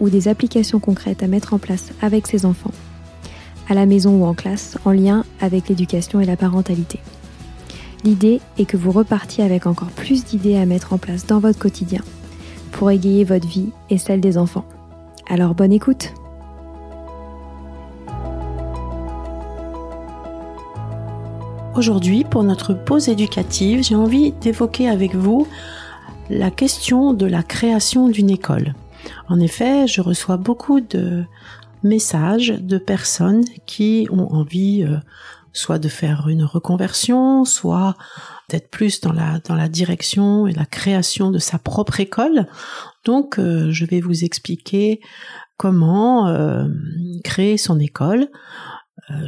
ou 0.00 0.08
des 0.08 0.28
applications 0.28 0.80
concrètes 0.80 1.22
à 1.22 1.26
mettre 1.26 1.54
en 1.54 1.58
place 1.58 1.92
avec 2.02 2.26
ses 2.26 2.46
enfants, 2.46 2.72
à 3.68 3.74
la 3.74 3.86
maison 3.86 4.20
ou 4.20 4.24
en 4.24 4.34
classe, 4.34 4.78
en 4.84 4.92
lien 4.92 5.24
avec 5.40 5.68
l'éducation 5.68 6.20
et 6.20 6.26
la 6.26 6.36
parentalité. 6.36 7.00
L'idée 8.04 8.40
est 8.58 8.66
que 8.66 8.76
vous 8.76 8.92
repartiez 8.92 9.44
avec 9.44 9.66
encore 9.66 9.88
plus 9.88 10.24
d'idées 10.24 10.56
à 10.56 10.66
mettre 10.66 10.92
en 10.92 10.98
place 10.98 11.26
dans 11.26 11.38
votre 11.38 11.58
quotidien 11.58 12.02
pour 12.70 12.90
égayer 12.90 13.24
votre 13.24 13.48
vie 13.48 13.70
et 13.88 13.98
celle 13.98 14.20
des 14.20 14.36
enfants. 14.36 14.66
Alors 15.28 15.54
bonne 15.54 15.72
écoute 15.72 16.12
Aujourd'hui, 21.76 22.22
pour 22.22 22.44
notre 22.44 22.72
pause 22.72 23.08
éducative, 23.08 23.82
j'ai 23.82 23.96
envie 23.96 24.30
d'évoquer 24.32 24.88
avec 24.88 25.16
vous 25.16 25.48
la 26.30 26.50
question 26.52 27.14
de 27.14 27.26
la 27.26 27.42
création 27.42 28.08
d'une 28.08 28.30
école. 28.30 28.74
En 29.28 29.40
effet, 29.40 29.86
je 29.86 30.00
reçois 30.00 30.36
beaucoup 30.36 30.80
de 30.80 31.24
messages 31.82 32.48
de 32.48 32.78
personnes 32.78 33.44
qui 33.66 34.08
ont 34.10 34.32
envie 34.32 34.84
euh, 34.84 34.96
soit 35.52 35.78
de 35.78 35.88
faire 35.88 36.28
une 36.28 36.44
reconversion, 36.44 37.44
soit 37.44 37.96
d'être 38.48 38.70
plus 38.70 39.00
dans 39.00 39.12
la 39.12 39.68
direction 39.68 40.46
et 40.46 40.52
la 40.52 40.66
création 40.66 41.30
de 41.30 41.38
sa 41.38 41.58
propre 41.58 42.00
école. 42.00 42.46
Donc 43.04 43.38
euh, 43.38 43.70
je 43.70 43.84
vais 43.84 44.00
vous 44.00 44.24
expliquer 44.24 45.00
comment 45.56 46.28
euh, 46.28 46.66
créer 47.22 47.56
son 47.56 47.78
école 47.78 48.28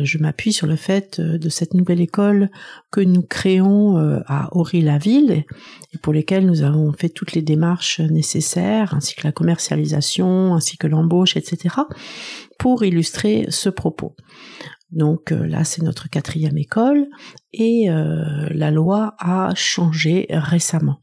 je 0.00 0.18
m'appuie 0.18 0.52
sur 0.52 0.66
le 0.66 0.76
fait 0.76 1.18
euh, 1.18 1.38
de 1.38 1.48
cette 1.48 1.74
nouvelle 1.74 2.00
école 2.00 2.50
que 2.90 3.00
nous 3.00 3.22
créons 3.22 3.98
euh, 3.98 4.20
à 4.26 4.54
Aury-la-Ville 4.56 5.44
et 5.92 5.98
pour 5.98 6.12
lesquelles 6.12 6.46
nous 6.46 6.62
avons 6.62 6.92
fait 6.92 7.08
toutes 7.08 7.32
les 7.32 7.42
démarches 7.42 8.00
nécessaires, 8.00 8.94
ainsi 8.94 9.14
que 9.14 9.26
la 9.26 9.32
commercialisation, 9.32 10.54
ainsi 10.54 10.76
que 10.76 10.86
l'embauche, 10.86 11.36
etc., 11.36 11.74
pour 12.58 12.84
illustrer 12.84 13.46
ce 13.50 13.68
propos. 13.68 14.14
Donc 14.90 15.30
là, 15.30 15.64
c'est 15.64 15.82
notre 15.82 16.08
quatrième 16.08 16.56
école 16.56 17.06
et 17.52 17.88
la 17.88 18.70
loi 18.70 19.14
a 19.18 19.52
changé 19.54 20.26
récemment. 20.30 21.00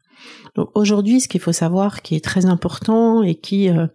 Donc 0.56 0.70
aujourd'hui, 0.76 1.20
ce 1.20 1.28
qu'il 1.28 1.42
faut 1.42 1.52
savoir 1.52 2.02
qui 2.02 2.16
est 2.16 2.24
très 2.24 2.46
important 2.46 3.24
et 3.24 3.36
qui 3.36 3.70
euh, 3.70 3.88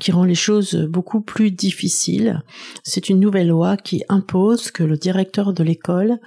qui 0.00 0.12
rend 0.12 0.24
les 0.24 0.34
choses 0.34 0.74
beaucoup 0.74 1.20
plus 1.20 1.50
difficiles, 1.50 2.42
c'est 2.82 3.08
une 3.08 3.20
nouvelle 3.20 3.48
loi 3.48 3.76
qui 3.76 4.02
impose 4.08 4.70
que 4.70 4.82
le 4.82 4.96
directeur 4.96 5.52
de 5.52 5.62
l'école 5.62 6.18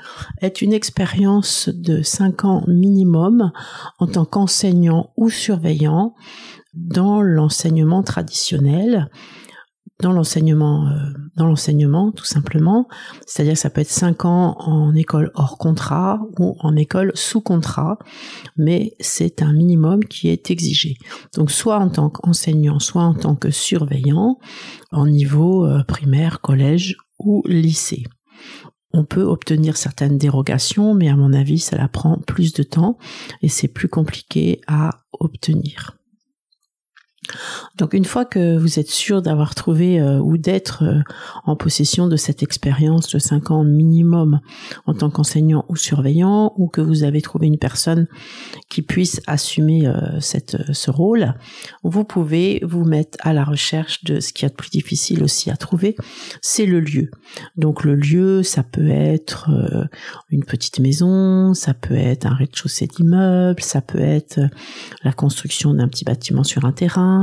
ait 0.41 0.47
une 0.47 0.73
expérience 0.73 1.69
de 1.69 2.01
5 2.01 2.45
ans 2.45 2.63
minimum 2.67 3.51
en 3.99 4.07
tant 4.07 4.25
qu'enseignant 4.25 5.11
ou 5.17 5.29
surveillant 5.29 6.15
dans 6.73 7.21
l'enseignement 7.21 8.03
traditionnel 8.03 9.09
dans 9.99 10.11
l'enseignement, 10.11 10.87
euh, 10.87 11.11
dans 11.35 11.47
l'enseignement 11.47 12.11
tout 12.11 12.25
simplement. 12.25 12.87
C'est-à-dire 13.25 13.57
ça 13.57 13.69
peut 13.69 13.81
être 13.81 13.89
cinq 13.89 14.25
ans 14.25 14.55
en 14.59 14.93
école 14.95 15.31
hors 15.33 15.57
contrat 15.57 16.21
ou 16.39 16.55
en 16.59 16.75
école 16.75 17.11
sous 17.15 17.41
contrat, 17.41 17.97
mais 18.55 18.95
c'est 18.99 19.41
un 19.41 19.53
minimum 19.53 20.03
qui 20.05 20.29
est 20.29 20.51
exigé. 20.51 20.97
Donc 21.35 21.51
soit 21.51 21.79
en 21.79 21.89
tant 21.89 22.09
qu'enseignant, 22.09 22.79
soit 22.79 23.03
en 23.03 23.13
tant 23.13 23.35
que 23.35 23.49
surveillant, 23.49 24.37
en 24.91 25.07
niveau 25.07 25.65
euh, 25.65 25.83
primaire, 25.83 26.41
collège 26.41 26.97
ou 27.19 27.43
lycée. 27.47 28.03
On 28.93 29.03
peut 29.03 29.23
obtenir 29.23 29.77
certaines 29.77 30.17
dérogations, 30.17 30.93
mais 30.93 31.09
à 31.09 31.15
mon 31.15 31.33
avis, 31.33 31.59
ça 31.59 31.77
la 31.77 31.87
prend 31.87 32.17
plus 32.19 32.53
de 32.53 32.63
temps 32.63 32.97
et 33.41 33.49
c'est 33.49 33.67
plus 33.67 33.89
compliqué 33.89 34.61
à 34.67 35.01
obtenir. 35.19 35.96
Donc 37.77 37.93
une 37.93 38.05
fois 38.05 38.25
que 38.25 38.57
vous 38.57 38.79
êtes 38.79 38.89
sûr 38.89 39.21
d'avoir 39.21 39.55
trouvé 39.55 39.99
euh, 39.99 40.19
ou 40.19 40.37
d'être 40.37 40.83
euh, 40.83 41.01
en 41.45 41.55
possession 41.55 42.07
de 42.07 42.15
cette 42.15 42.43
expérience 42.43 43.09
de 43.09 43.19
5 43.19 43.51
ans 43.51 43.63
minimum 43.63 44.39
en 44.85 44.93
tant 44.93 45.09
qu'enseignant 45.09 45.65
ou 45.69 45.75
surveillant, 45.75 46.53
ou 46.57 46.67
que 46.67 46.81
vous 46.81 47.03
avez 47.03 47.21
trouvé 47.21 47.47
une 47.47 47.57
personne 47.57 48.07
qui 48.69 48.81
puisse 48.81 49.21
assumer 49.27 49.87
euh, 49.87 50.19
cette, 50.19 50.57
ce 50.73 50.91
rôle, 50.91 51.35
vous 51.83 52.03
pouvez 52.03 52.61
vous 52.63 52.83
mettre 52.83 53.17
à 53.21 53.33
la 53.33 53.43
recherche 53.43 54.03
de 54.03 54.19
ce 54.19 54.33
qui 54.33 54.45
est 54.45 54.49
de 54.49 54.53
plus 54.53 54.69
difficile 54.69 55.23
aussi 55.23 55.49
à 55.49 55.57
trouver, 55.57 55.95
c'est 56.41 56.65
le 56.65 56.79
lieu. 56.79 57.09
Donc 57.55 57.83
le 57.83 57.95
lieu, 57.95 58.43
ça 58.43 58.63
peut 58.63 58.89
être 58.89 59.49
une 60.29 60.43
petite 60.43 60.79
maison, 60.79 61.53
ça 61.53 61.73
peut 61.73 61.95
être 61.95 62.25
un 62.25 62.33
rez-de-chaussée 62.33 62.87
d'immeuble, 62.87 63.61
ça 63.61 63.81
peut 63.81 63.99
être 63.99 64.39
la 65.03 65.13
construction 65.13 65.73
d'un 65.73 65.87
petit 65.87 66.05
bâtiment 66.05 66.43
sur 66.43 66.65
un 66.65 66.71
terrain, 66.71 67.16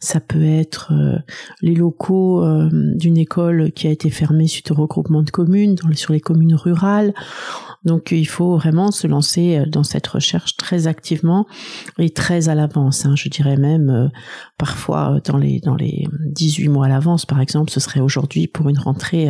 ça 0.00 0.20
peut 0.20 0.44
être 0.44 0.92
euh, 0.92 1.18
les 1.62 1.74
locaux 1.74 2.42
euh, 2.42 2.68
d'une 2.72 3.16
école 3.16 3.72
qui 3.72 3.86
a 3.86 3.90
été 3.90 4.10
fermée 4.10 4.46
suite 4.46 4.70
au 4.70 4.74
regroupement 4.74 5.22
de 5.22 5.30
communes 5.30 5.76
sur 5.94 6.12
les 6.12 6.20
communes 6.20 6.54
rurales. 6.54 7.14
Donc 7.84 8.12
il 8.12 8.26
faut 8.26 8.56
vraiment 8.56 8.90
se 8.90 9.06
lancer 9.06 9.58
euh, 9.58 9.66
dans 9.66 9.84
cette 9.84 10.06
recherche 10.06 10.56
très 10.56 10.86
activement 10.86 11.46
et 11.98 12.10
très 12.10 12.48
à 12.48 12.54
l'avance. 12.54 13.06
Hein. 13.06 13.14
Je 13.16 13.28
dirais 13.28 13.56
même 13.56 13.90
euh, 13.90 14.08
parfois 14.58 15.18
dans 15.24 15.36
les 15.36 15.60
dans 15.60 15.74
les 15.74 16.06
18 16.26 16.68
mois 16.68 16.86
à 16.86 16.88
l'avance, 16.88 17.26
par 17.26 17.40
exemple, 17.40 17.70
ce 17.70 17.80
serait 17.80 18.00
aujourd'hui 18.00 18.46
pour 18.46 18.68
une 18.68 18.78
rentrée 18.78 19.28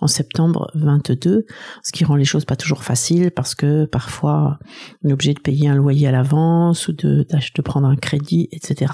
en 0.00 0.06
septembre 0.06 0.70
22, 0.74 1.46
ce 1.82 1.92
qui 1.92 2.04
rend 2.04 2.16
les 2.16 2.24
choses 2.24 2.44
pas 2.44 2.56
toujours 2.56 2.82
faciles 2.82 3.30
parce 3.30 3.54
que 3.54 3.84
parfois 3.86 4.58
on 5.02 5.08
est 5.08 5.12
obligé 5.12 5.34
de 5.34 5.40
payer 5.40 5.68
un 5.68 5.74
loyer 5.74 6.08
à 6.08 6.12
l'avance 6.12 6.88
ou 6.88 6.92
de, 6.92 7.26
de 7.28 7.62
prendre 7.62 7.86
un 7.86 7.96
crédit, 7.96 8.48
etc. 8.52 8.92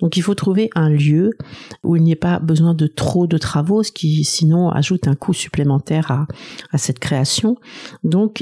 Donc 0.00 0.16
il 0.16 0.22
faut 0.22 0.34
trouver 0.34 0.70
un 0.74 0.88
lieu 0.88 1.30
où 1.82 1.96
il 1.96 2.02
n'y 2.02 2.12
ait 2.12 2.16
pas 2.16 2.38
besoin 2.38 2.74
de 2.74 2.86
trop 2.86 3.26
de 3.26 3.38
travaux, 3.38 3.82
ce 3.82 3.92
qui 3.92 4.24
sinon 4.24 4.70
ajoute 4.70 5.08
un 5.08 5.14
coût 5.14 5.32
supplémentaire 5.32 6.10
à, 6.10 6.26
à 6.72 6.78
cette 6.78 6.98
création. 6.98 7.56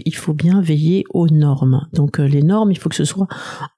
Il 0.05 0.15
faut 0.15 0.35
bien 0.35 0.61
veiller 0.61 1.05
aux 1.11 1.29
normes. 1.29 1.87
Donc 1.93 2.21
euh, 2.21 2.27
les 2.27 2.43
normes, 2.43 2.73
il 2.73 2.79
faut 2.79 2.89
que 2.89 2.95
ce 2.95 3.05
soit 3.05 3.27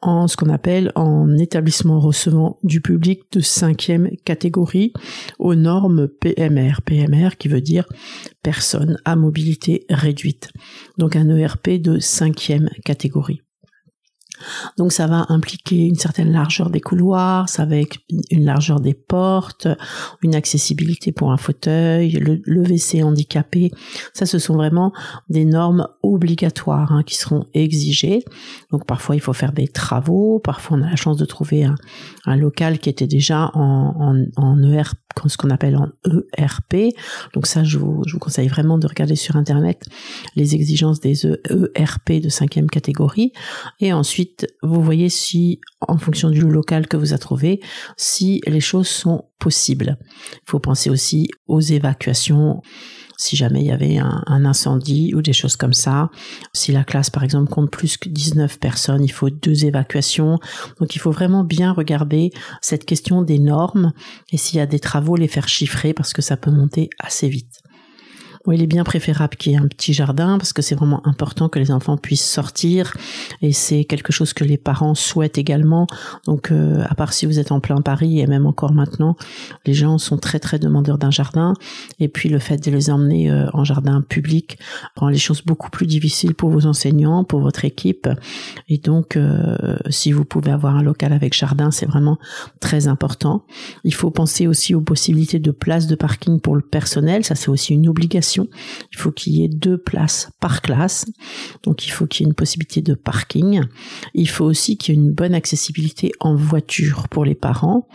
en 0.01 0.29
ce 0.29 0.37
qu'on 0.37 0.51
appelle 0.51 0.93
en 0.95 1.37
établissement 1.39 2.01
recevant 2.01 2.59
du 2.63 2.81
public 2.81 3.21
de 3.33 3.41
cinquième 3.41 4.11
catégorie 4.25 4.93
aux 5.39 5.55
normes 5.55 6.09
PMR. 6.09 6.83
PMR 6.85 7.31
qui 7.39 7.49
veut 7.49 7.61
dire 7.61 7.87
personne 8.43 8.99
à 9.05 9.17
mobilité 9.17 9.85
réduite. 9.91 10.51
Donc 10.99 11.17
un 11.17 11.29
ERP 11.29 11.71
de 11.81 11.99
cinquième 11.99 12.69
catégorie. 12.85 13.43
Donc 14.77 14.93
ça 14.93 15.07
va 15.07 15.27
impliquer 15.29 15.87
une 15.87 15.97
certaine 15.97 16.33
largeur 16.33 16.71
des 16.71 16.81
couloirs, 16.81 17.49
ça 17.49 17.65
va 17.65 17.77
être 17.77 17.99
une 18.31 18.45
largeur 18.45 18.81
des 18.81 18.95
portes, 18.95 19.69
une 20.23 20.35
accessibilité 20.35 21.13
pour 21.13 21.33
un 21.33 21.37
fauteuil, 21.37 22.11
le, 22.11 22.43
WC 22.47 23.03
handicapé. 23.03 23.71
Ça, 24.13 24.27
ce 24.27 24.39
sont 24.39 24.55
vraiment 24.55 24.93
des 25.29 25.45
normes 25.45 25.89
obligatoires 26.03 26.93
hein, 26.93 27.03
qui 27.05 27.17
seront 27.17 27.47
exigées. 27.55 28.25
Donc 28.71 28.87
parfois 28.87 29.15
il 29.15 29.21
faut 29.21 29.33
faire 29.33 29.53
des 29.53 29.69
travaux, 29.69 30.41
parfois 30.41 30.79
on 30.79 30.83
a 30.83 30.91
la 30.91 30.97
chance 30.97 31.17
de 31.17 31.25
trouver 31.25 31.65
un, 31.65 32.37
local 32.37 32.79
qui 32.79 32.89
était 32.89 33.07
déjà 33.07 33.51
en, 33.55 34.17
ERP, 34.63 34.97
ce 35.27 35.37
qu'on 35.37 35.51
appelle 35.51 35.77
en 35.77 35.89
ERP. 36.37 36.95
Donc 37.35 37.47
ça, 37.47 37.65
je 37.65 37.79
vous, 37.79 38.03
conseille 38.21 38.49
vraiment 38.49 38.79
de 38.79 38.87
regarder 38.87 39.17
sur 39.17 39.37
internet 39.37 39.85
les 40.35 40.55
exigences 40.55 41.01
des 41.01 41.27
ERP 41.75 42.21
de 42.23 42.29
cinquième 42.29 42.69
catégorie. 42.69 43.33
Et 43.81 43.93
ensuite 43.93 44.26
vous 44.63 44.83
voyez 44.83 45.09
si, 45.09 45.61
en 45.81 45.99
fonction 45.99 46.31
du 46.31 46.41
local 46.41 46.87
que 46.89 46.97
vous 46.97 47.13
avez 47.13 47.21
trouvé, 47.21 47.61
si 47.97 48.41
les 48.47 48.61
choses 48.61 48.89
sont 48.89 49.25
possibles. 49.39 49.99
Il 50.35 50.51
faut 50.51 50.61
penser 50.61 50.91
aussi 50.91 51.29
aux 51.47 51.61
évacuations 51.61 52.63
si 53.19 53.37
jamais 53.37 53.61
il 53.61 53.67
y 53.67 53.73
avait 53.73 53.99
un, 53.99 54.45
incendie 54.45 55.15
ou 55.15 55.23
des 55.23 55.33
choses 55.33 55.57
comme 55.57 55.73
ça. 55.73 56.11
Si 56.53 56.73
la 56.73 56.85
classe, 56.85 57.11
par 57.11 57.25
exemple, 57.25 57.51
compte 57.51 57.71
plus 57.71 57.97
que 57.97 58.09
19 58.09 58.59
personnes, 58.59 59.03
il 59.03 59.11
faut 59.11 59.31
deux 59.31 59.65
évacuations. 59.65 60.39
Donc, 60.79 60.95
il 60.95 60.99
faut 60.99 61.11
vraiment 61.11 61.43
bien 61.43 61.73
regarder 61.73 62.31
cette 62.61 62.85
question 62.85 63.23
des 63.23 63.39
normes 63.39 63.93
et 64.33 64.37
s'il 64.37 64.59
y 64.59 64.61
a 64.61 64.67
des 64.67 64.81
travaux, 64.81 65.17
les 65.17 65.29
faire 65.29 65.49
chiffrer 65.49 65.95
parce 65.95 66.13
que 66.13 66.23
ça 66.23 66.37
peut 66.37 66.51
monter 66.51 66.91
assez 66.99 67.29
vite 67.29 67.63
il 68.53 68.63
est 68.63 68.67
bien 68.67 68.85
préférable 68.85 69.37
qu'il 69.37 69.53
y 69.53 69.55
ait 69.55 69.59
un 69.59 69.67
petit 69.67 69.93
jardin 69.93 70.39
parce 70.39 70.53
que 70.53 70.63
c'est 70.63 70.75
vraiment 70.75 71.07
important 71.07 71.49
que 71.49 71.59
les 71.59 71.71
enfants 71.71 71.97
puissent 71.97 72.29
sortir 72.29 72.97
et 73.43 73.53
c'est 73.53 73.85
quelque 73.85 74.13
chose 74.13 74.33
que 74.33 74.45
les 74.45 74.59
parents 74.59 74.95
souhaitent 74.95 75.39
également. 75.39 75.87
Donc, 76.27 76.51
euh, 76.51 76.85
à 76.89 76.95
part 76.95 77.13
si 77.13 77.27
vous 77.27 77.39
êtes 77.39 77.53
en 77.53 77.61
plein 77.61 77.81
Paris 77.81 78.21
et 78.21 78.27
même 78.27 78.47
encore 78.47 78.73
maintenant, 78.73 79.17
les 79.65 79.75
gens 79.75 79.99
sont 79.99 80.19
très 80.19 80.39
très 80.39 80.59
demandeurs 80.59 80.99
d'un 80.99 81.11
jardin. 81.11 81.55
Et 81.99 82.09
puis 82.09 82.29
le 82.29 82.39
fait 82.39 82.59
de 82.59 82.71
les 82.71 82.91
emmener 82.91 83.31
euh, 83.31 83.47
en 83.53 83.65
jardin 83.65 84.03
public 84.03 84.59
rend 84.97 85.09
les 85.09 85.19
choses 85.19 85.43
beaucoup 85.43 85.71
plus 85.71 85.87
difficiles 85.87 86.35
pour 86.35 86.51
vos 86.51 86.67
enseignants, 86.67 87.25
pour 87.25 87.41
votre 87.41 87.65
équipe. 87.65 88.09
Et 88.69 88.79
donc, 88.79 89.17
euh, 89.17 89.77
si 89.91 90.13
vous 90.13 90.25
pouvez 90.25 90.51
avoir 90.51 90.77
un 90.77 90.83
local 90.83 91.13
avec 91.13 91.35
jardin, 91.35 91.71
c'est 91.71 91.87
vraiment 91.87 92.19
très 92.61 92.89
important. 92.89 93.45
Il 93.85 93.95
faut 93.95 94.11
penser 94.11 94.47
aussi 94.47 94.75
aux 94.75 94.81
possibilités 94.81 95.39
de 95.39 95.51
places 95.51 95.87
de 95.87 95.95
parking 95.95 96.41
pour 96.41 96.55
le 96.55 96.63
personnel. 96.63 97.25
Ça, 97.25 97.35
c'est 97.35 97.49
aussi 97.49 97.75
une 97.75 97.89
obligation 97.89 98.36
il 98.93 98.99
faut 98.99 99.11
qu'il 99.11 99.35
y 99.35 99.45
ait 99.45 99.49
deux 99.49 99.79
places 99.79 100.31
par 100.41 100.63
classe. 100.63 101.07
Donc 101.63 101.87
il 101.87 101.91
faut 101.91 102.07
qu'il 102.07 102.25
y 102.25 102.27
ait 102.27 102.31
une 102.31 102.35
possibilité 102.35 102.83
de 102.83 102.95
parking. 102.95 103.63
Il 104.15 104.29
faut 104.29 104.45
aussi 104.45 104.77
qu'il 104.77 104.95
y 104.95 104.99
ait 104.99 105.01
une 105.01 105.13
bonne 105.13 105.35
accessibilité 105.35 106.13
en 106.21 106.35
voiture 106.35 107.09
pour 107.09 107.25
les 107.25 107.35
parents, 107.35 107.89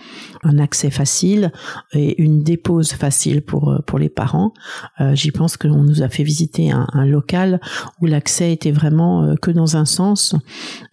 un 0.43 0.59
accès 0.59 0.89
facile 0.89 1.51
et 1.93 2.21
une 2.21 2.43
dépose 2.43 2.91
facile 2.93 3.41
pour, 3.41 3.75
pour 3.85 3.99
les 3.99 4.09
parents. 4.09 4.53
Euh, 4.99 5.15
j'y 5.15 5.31
pense 5.31 5.57
qu'on 5.57 5.83
nous 5.83 6.01
a 6.01 6.09
fait 6.09 6.23
visiter 6.23 6.71
un, 6.71 7.05
local 7.05 7.59
où 7.99 8.05
l'accès 8.05 8.53
était 8.53 8.71
vraiment 8.71 9.23
euh, 9.23 9.35
que 9.35 9.51
dans 9.51 9.75
un 9.75 9.85
sens 9.85 10.35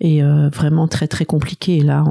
et 0.01 0.23
euh, 0.23 0.49
vraiment 0.49 0.89
très 0.89 1.07
très 1.07 1.25
compliqué. 1.25 1.77
Et 1.77 1.83
là, 1.83 2.05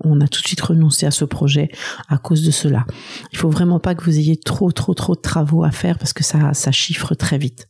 on 0.00 0.20
a 0.20 0.28
tout 0.28 0.40
de 0.40 0.46
suite 0.46 0.60
renoncé 0.60 1.06
à 1.06 1.10
ce 1.10 1.24
projet 1.24 1.70
à 2.08 2.18
cause 2.18 2.44
de 2.44 2.50
cela. 2.50 2.86
Il 3.32 3.38
faut 3.38 3.50
vraiment 3.50 3.80
pas 3.80 3.94
que 3.94 4.04
vous 4.04 4.18
ayez 4.18 4.36
trop 4.36 4.72
trop 4.72 4.94
trop 4.94 5.14
de 5.14 5.20
travaux 5.20 5.64
à 5.64 5.70
faire 5.70 5.98
parce 5.98 6.12
que 6.12 6.24
ça 6.24 6.54
ça 6.54 6.70
chiffre 6.80 7.14
très 7.14 7.38
vite. 7.38 7.68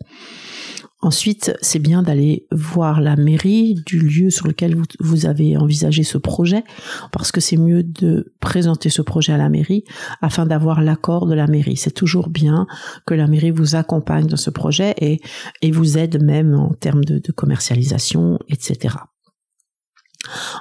Ensuite, 1.02 1.56
c'est 1.62 1.78
bien 1.78 2.02
d'aller 2.02 2.46
voir 2.52 3.00
la 3.00 3.16
mairie 3.16 3.74
du 3.86 4.00
lieu 4.00 4.28
sur 4.28 4.46
lequel 4.46 4.76
vous, 5.00 5.24
avez 5.24 5.56
envisagé 5.56 6.02
ce 6.02 6.18
projet, 6.18 6.62
parce 7.10 7.32
que 7.32 7.40
c'est 7.40 7.56
mieux 7.56 7.82
de 7.82 8.34
présenter 8.40 8.90
ce 8.90 9.00
projet 9.00 9.32
à 9.32 9.38
la 9.38 9.48
mairie 9.48 9.84
afin 10.20 10.44
d'avoir 10.44 10.82
l'accord 10.82 11.26
de 11.26 11.34
la 11.34 11.46
mairie. 11.46 11.78
C'est 11.78 11.90
toujours 11.90 12.28
bien 12.28 12.66
que 13.06 13.14
la 13.14 13.26
mairie 13.26 13.50
vous 13.50 13.76
accompagne 13.76 14.26
dans 14.26 14.36
ce 14.36 14.50
projet 14.50 14.94
et, 14.98 15.70
vous 15.72 15.96
aide 15.96 16.22
même 16.22 16.54
en 16.54 16.74
termes 16.74 17.04
de 17.04 17.32
commercialisation, 17.32 18.38
etc. 18.50 18.96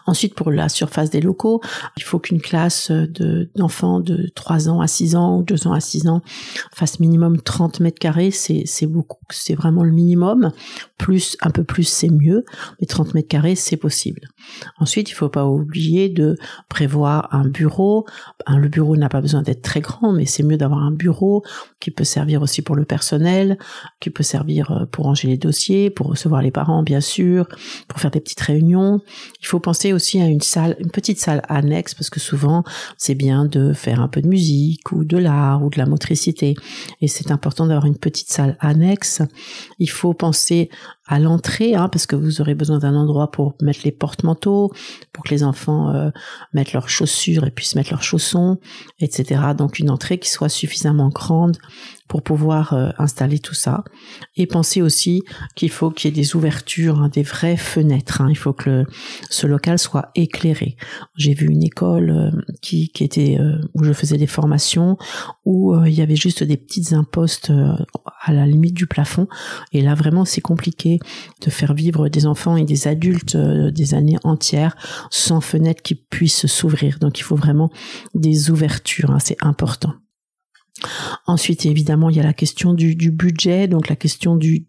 Ensuite, 0.06 0.36
pour 0.36 0.52
la 0.52 0.70
surface 0.70 1.10
des 1.10 1.22
locaux, 1.22 1.62
il 1.98 2.04
faut 2.04 2.20
qu'une 2.20 2.42
classe 2.42 2.92
de, 2.92 3.50
d'enfants 3.56 4.00
de 4.00 4.30
3 4.34 4.70
ans 4.70 4.82
à 4.82 4.88
6 4.88 5.16
ans 5.16 5.38
ou 5.38 5.44
2 5.44 5.68
ans 5.68 5.74
à 5.74 5.80
6 5.80 6.08
ans 6.08 6.22
fasse 6.74 7.00
minimum 7.00 7.42
30 7.42 7.80
mètres 7.82 8.00
carrés. 8.00 8.32
C'est, 8.32 8.64
c'est 8.66 9.56
vraiment 9.56 9.84
le 9.84 9.92
minimum. 9.92 10.52
Plus, 10.98 11.38
un 11.42 11.52
peu 11.52 11.64
plus, 11.64 11.84
c'est 11.84 12.10
mieux. 12.10 12.46
Mais 12.80 12.88
30 12.88 13.14
mètres 13.14 13.28
carrés, 13.28 13.56
c'est 13.56 13.78
possible. 13.78 14.22
Ensuite, 14.78 15.10
il 15.10 15.14
faut 15.14 15.30
pas 15.30 15.46
oublier 15.46 16.10
de 16.10 16.38
prévoir 16.68 17.30
un 17.32 17.48
bureau. 17.48 18.06
le 18.48 18.68
bureau 18.68 18.96
n'a 18.98 19.10
pas 19.10 19.22
besoin 19.22 19.42
d'être 19.42 19.62
très 19.62 19.82
grand, 19.82 20.12
mais 20.12 20.26
c'est 20.26 20.44
mieux 20.44 20.58
d'avoir 20.58 20.82
un 20.84 20.92
bureau 20.92 21.44
qui 21.80 21.92
peut 21.92 22.04
servir 22.04 22.42
aussi 22.42 22.62
pour 22.62 22.76
le 22.76 22.86
personnel, 22.86 23.58
qui 24.00 24.10
peut 24.10 24.24
servir 24.24 24.72
euh, 24.72 24.86
pour 24.86 25.06
ranger 25.06 25.28
les 25.28 25.38
dossiers, 25.38 25.90
pour 25.90 26.08
recevoir 26.08 26.42
les 26.42 26.52
parents, 26.52 26.84
bien 26.84 27.02
sûr, 27.02 27.48
pour 27.88 28.00
faire 28.00 28.12
des 28.12 28.20
petites 28.20 28.42
réunions. 28.42 29.02
Il 29.42 29.48
faut 29.48 29.60
penser 29.60 29.94
aussi 29.94 30.20
à 30.22 30.26
une 30.26 30.42
salle, 30.42 30.76
une 30.80 30.92
petite 30.92 31.20
salle 31.20 31.42
annexe, 31.48 31.94
parce 31.94 32.10
que 32.10 32.20
souvent, 32.20 32.64
c'est 32.98 33.16
bien 33.16 33.46
de 33.46 33.74
faire 33.74 34.02
un 34.02 34.08
peu 34.08 34.22
de 34.22 34.28
musique 34.28 34.92
ou 34.92 35.04
de 35.04 35.18
l'art 35.18 35.64
ou 35.64 35.70
de 35.70 35.78
la 35.78 35.86
motricité. 35.86 36.56
Et 37.02 37.08
c'est 37.08 37.32
important 37.32 37.68
d'avoir 37.68 37.86
une 37.86 37.98
petite 37.98 38.30
salle 38.30 38.58
annexe. 38.60 39.22
Il 39.80 39.90
faut 39.90 40.14
penser 40.14 40.70
à 41.10 41.18
l'entrée, 41.18 41.74
hein, 41.74 41.90
parce 41.90 42.06
que 42.06 42.16
vous 42.16 42.40
aurez 42.40 42.54
besoin 42.54 42.78
d'un 42.78 42.96
endroit 42.96 43.32
pour 43.32 43.56
mettre 43.62 43.80
les 43.84 43.92
porte-manteaux, 43.92 44.72
pour 45.12 45.24
que 45.24 45.32
les 45.32 45.44
enfants 45.44 45.90
euh, 45.90 46.12
mettent 46.54 46.72
leurs 46.72 46.88
chaussures 46.88 47.46
et 47.46 47.52
puissent 47.52 47.76
mettre 47.76 47.90
leurs 47.90 48.04
chaussons, 48.04 48.60
etc. 49.00 49.42
Donc 49.58 49.80
une 49.80 49.90
entrée 49.90 50.20
qui 50.20 50.30
soit 50.30 50.50
suffisamment 50.50 51.10
grande 51.10 51.58
pour 52.10 52.24
pouvoir 52.24 52.74
euh, 52.74 52.90
installer 52.98 53.40
tout 53.40 53.54
ça. 53.54 53.86
Et 54.36 54.48
pensez 54.48 54.82
aussi 54.82 55.24
qu'il 55.56 55.70
faut 55.70 55.92
qu'il 55.92 56.10
y 56.10 56.14
ait 56.14 56.22
des 56.22 56.36
ouvertures, 56.36 57.00
hein, 57.00 57.10
des 57.10 57.24
vraies 57.24 57.56
fenêtres. 57.56 58.20
Hein. 58.20 58.28
Il 58.30 58.38
faut 58.38 58.52
que 58.52 58.84
ce 59.30 59.48
local 59.48 59.80
soit 59.80 60.12
éclairé. 60.16 60.76
J'ai 61.16 61.34
vu 61.34 61.48
une 61.48 61.64
école 61.64 62.10
euh, 62.10 62.32
qui, 62.62 62.90
qui 62.90 63.06
était 63.06 63.40
où 63.74 63.84
je 63.84 63.94
faisais 63.94 64.18
des 64.18 64.28
formations 64.28 64.98
où 65.46 65.76
il 65.86 65.94
y 65.94 66.02
avait 66.02 66.16
juste 66.16 66.44
des 66.44 66.58
petites 66.58 66.94
impostes 66.94 67.52
à 68.22 68.34
la 68.34 68.46
limite 68.46 68.74
du 68.74 68.88
plafond. 68.88 69.28
Et 69.72 69.82
là 69.82 69.96
vraiment 69.96 70.26
c'est 70.26 70.42
compliqué 70.42 71.00
de 71.42 71.50
faire 71.50 71.74
vivre 71.74 72.10
des 72.10 72.26
enfants 72.26 72.58
et 72.58 72.66
des 72.66 72.88
adultes 72.88 73.36
euh, 73.36 73.72
des 73.72 73.94
années 73.94 74.18
entières 74.24 74.76
sans 75.10 75.42
fenêtres 75.42 75.82
qui 75.82 75.96
puissent 75.96 76.48
s'ouvrir. 76.48 77.00
Donc 77.00 77.20
il 77.20 77.24
faut 77.24 77.36
vraiment 77.36 77.70
des 78.16 78.50
ouvertures, 78.50 79.12
hein, 79.12 79.20
c'est 79.20 79.38
important. 79.42 79.94
Ensuite, 81.28 81.66
évidemment, 81.66 82.10
il 82.10 82.16
y 82.16 82.20
a 82.20 82.24
la 82.24 82.34
question 82.34 82.74
du, 82.74 82.96
budget, 83.12 83.68
donc 83.68 83.90
la 83.90 83.96
question 83.96 84.36
du, 84.36 84.66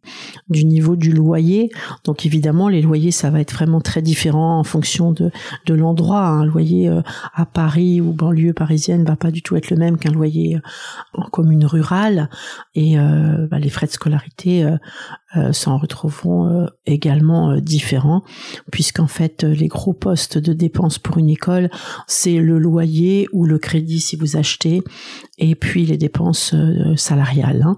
du 0.49 0.65
niveau 0.65 0.97
du 0.97 1.13
loyer. 1.13 1.71
Donc 2.05 2.27
évidemment, 2.27 2.69
les 2.69 2.83
loyers, 2.83 3.11
ça 3.11 3.31
va 3.31 3.41
être 3.41 3.55
vraiment 3.55 3.81
très 3.81 4.03
différent 4.03 4.59
en 4.59 4.65
fonction 4.65 5.13
de, 5.13 5.31
de 5.67 5.75
l'endroit. 5.75 6.27
Un 6.27 6.45
loyer 6.45 6.89
euh, 6.89 7.03
à 7.35 7.47
Paris 7.47 8.01
ou 8.01 8.13
banlieue 8.13 8.53
parisienne 8.53 9.05
va 9.05 9.17
pas 9.17 9.31
du 9.31 9.43
tout 9.43 9.57
être 9.57 9.71
le 9.71 9.77
même 9.77 9.99
qu'un 9.99 10.13
loyer 10.13 10.57
euh, 10.57 10.61
en 11.15 11.29
commune 11.29 11.65
rurale. 11.65 12.29
Et 12.75 12.99
euh, 12.99 13.47
bah, 13.51 13.59
les 13.59 13.71
frais 13.71 13.87
de 13.87 13.93
scolarité 13.93 14.67
s'en 15.53 15.79
retrouveront 15.79 16.67
également 16.87 17.57
différents, 17.59 18.25
puisqu'en 18.73 19.07
fait, 19.07 19.45
les 19.45 19.69
gros 19.69 19.93
postes 19.93 20.39
de 20.39 20.53
dépenses 20.53 20.99
pour 20.99 21.19
une 21.19 21.29
école, 21.29 21.71
c'est 22.09 22.39
le 22.39 22.59
loyer 22.59 23.29
ou 23.33 23.47
le 23.47 23.59
crédit 23.59 24.01
si 24.01 24.17
vous 24.17 24.37
achetez 24.37 24.83
et 25.41 25.55
puis 25.55 25.87
les 25.87 25.97
dépenses 25.97 26.55
euh, 26.55 26.95
salariales. 26.97 27.63
Hein. 27.63 27.77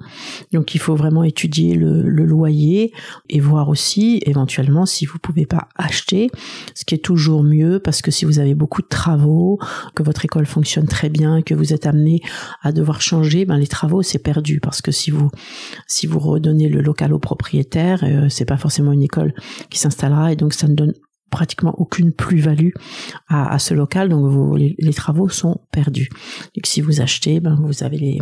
Donc 0.53 0.75
il 0.75 0.79
faut 0.79 0.97
vraiment 0.97 1.23
étudier 1.23 1.75
le, 1.75 2.03
loyer 2.03 2.93
et 3.29 3.41
voir 3.41 3.69
aussi 3.69 4.21
éventuellement 4.27 4.85
si 4.85 5.07
vous 5.07 5.19
pouvez 5.19 5.47
pas 5.47 5.69
acheter, 5.77 6.31
ce 6.75 6.85
qui 6.85 6.95
est 6.95 7.05
toujours 7.05 7.43
mieux 7.43 7.79
parce 7.79 8.03
que 8.03 8.11
si 8.11 8.25
vous 8.25 8.39
avez 8.39 8.55
beaucoup 8.55 8.83
de 8.83 8.89
travaux, 8.89 9.59
que 9.95 10.03
votre 10.03 10.25
école 10.25 10.47
fonctionne 10.47 10.87
très 10.87 11.09
bien, 11.09 11.43
que 11.43 11.55
vous 11.55 11.73
êtes 11.73 11.87
amené 11.87 12.21
à 12.63 12.73
devoir 12.73 13.01
changer, 13.01 13.45
ben 13.45 13.57
les 13.57 13.67
travaux 13.67 14.03
c'est 14.03 14.19
perdu 14.19 14.61
parce 14.61 14.83
que 14.83 14.91
si 14.91 15.11
vous 15.11 15.31
si 15.87 16.07
vous 16.07 16.19
redonnez 16.19 16.69
le 16.69 16.83
local 16.83 17.13
au 17.13 17.19
propriétaire, 17.19 18.03
euh, 18.03 18.29
c'est 18.29 18.45
pas 18.45 18.57
forcément 18.57 18.93
une 18.93 19.03
école 19.03 19.35
qui 19.71 19.79
s'installera 19.79 20.33
et 20.33 20.37
donc 20.37 20.53
ça 20.53 20.67
ne 20.67 20.75
donne 20.75 20.95
pratiquement 21.33 21.75
aucune 21.79 22.13
plus-value 22.13 22.71
à, 23.29 23.59
ce 23.59 23.75
local, 23.75 24.09
donc 24.11 24.57
les, 24.59 24.95
travaux 24.95 25.29
sont 25.29 25.63
perdus. 25.73 26.11
Si 26.63 26.81
vous 26.81 27.01
achetez, 27.01 27.41
ben 27.41 27.59
vous 27.61 27.83
avez 27.83 27.97
les, 27.97 28.19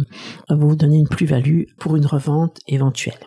vous 0.48 0.76
donnez 0.76 0.96
une 0.96 1.08
plus-value 1.08 1.64
pour 1.78 1.96
une 1.96 2.06
revente 2.06 2.60
éventuelle. 2.68 3.18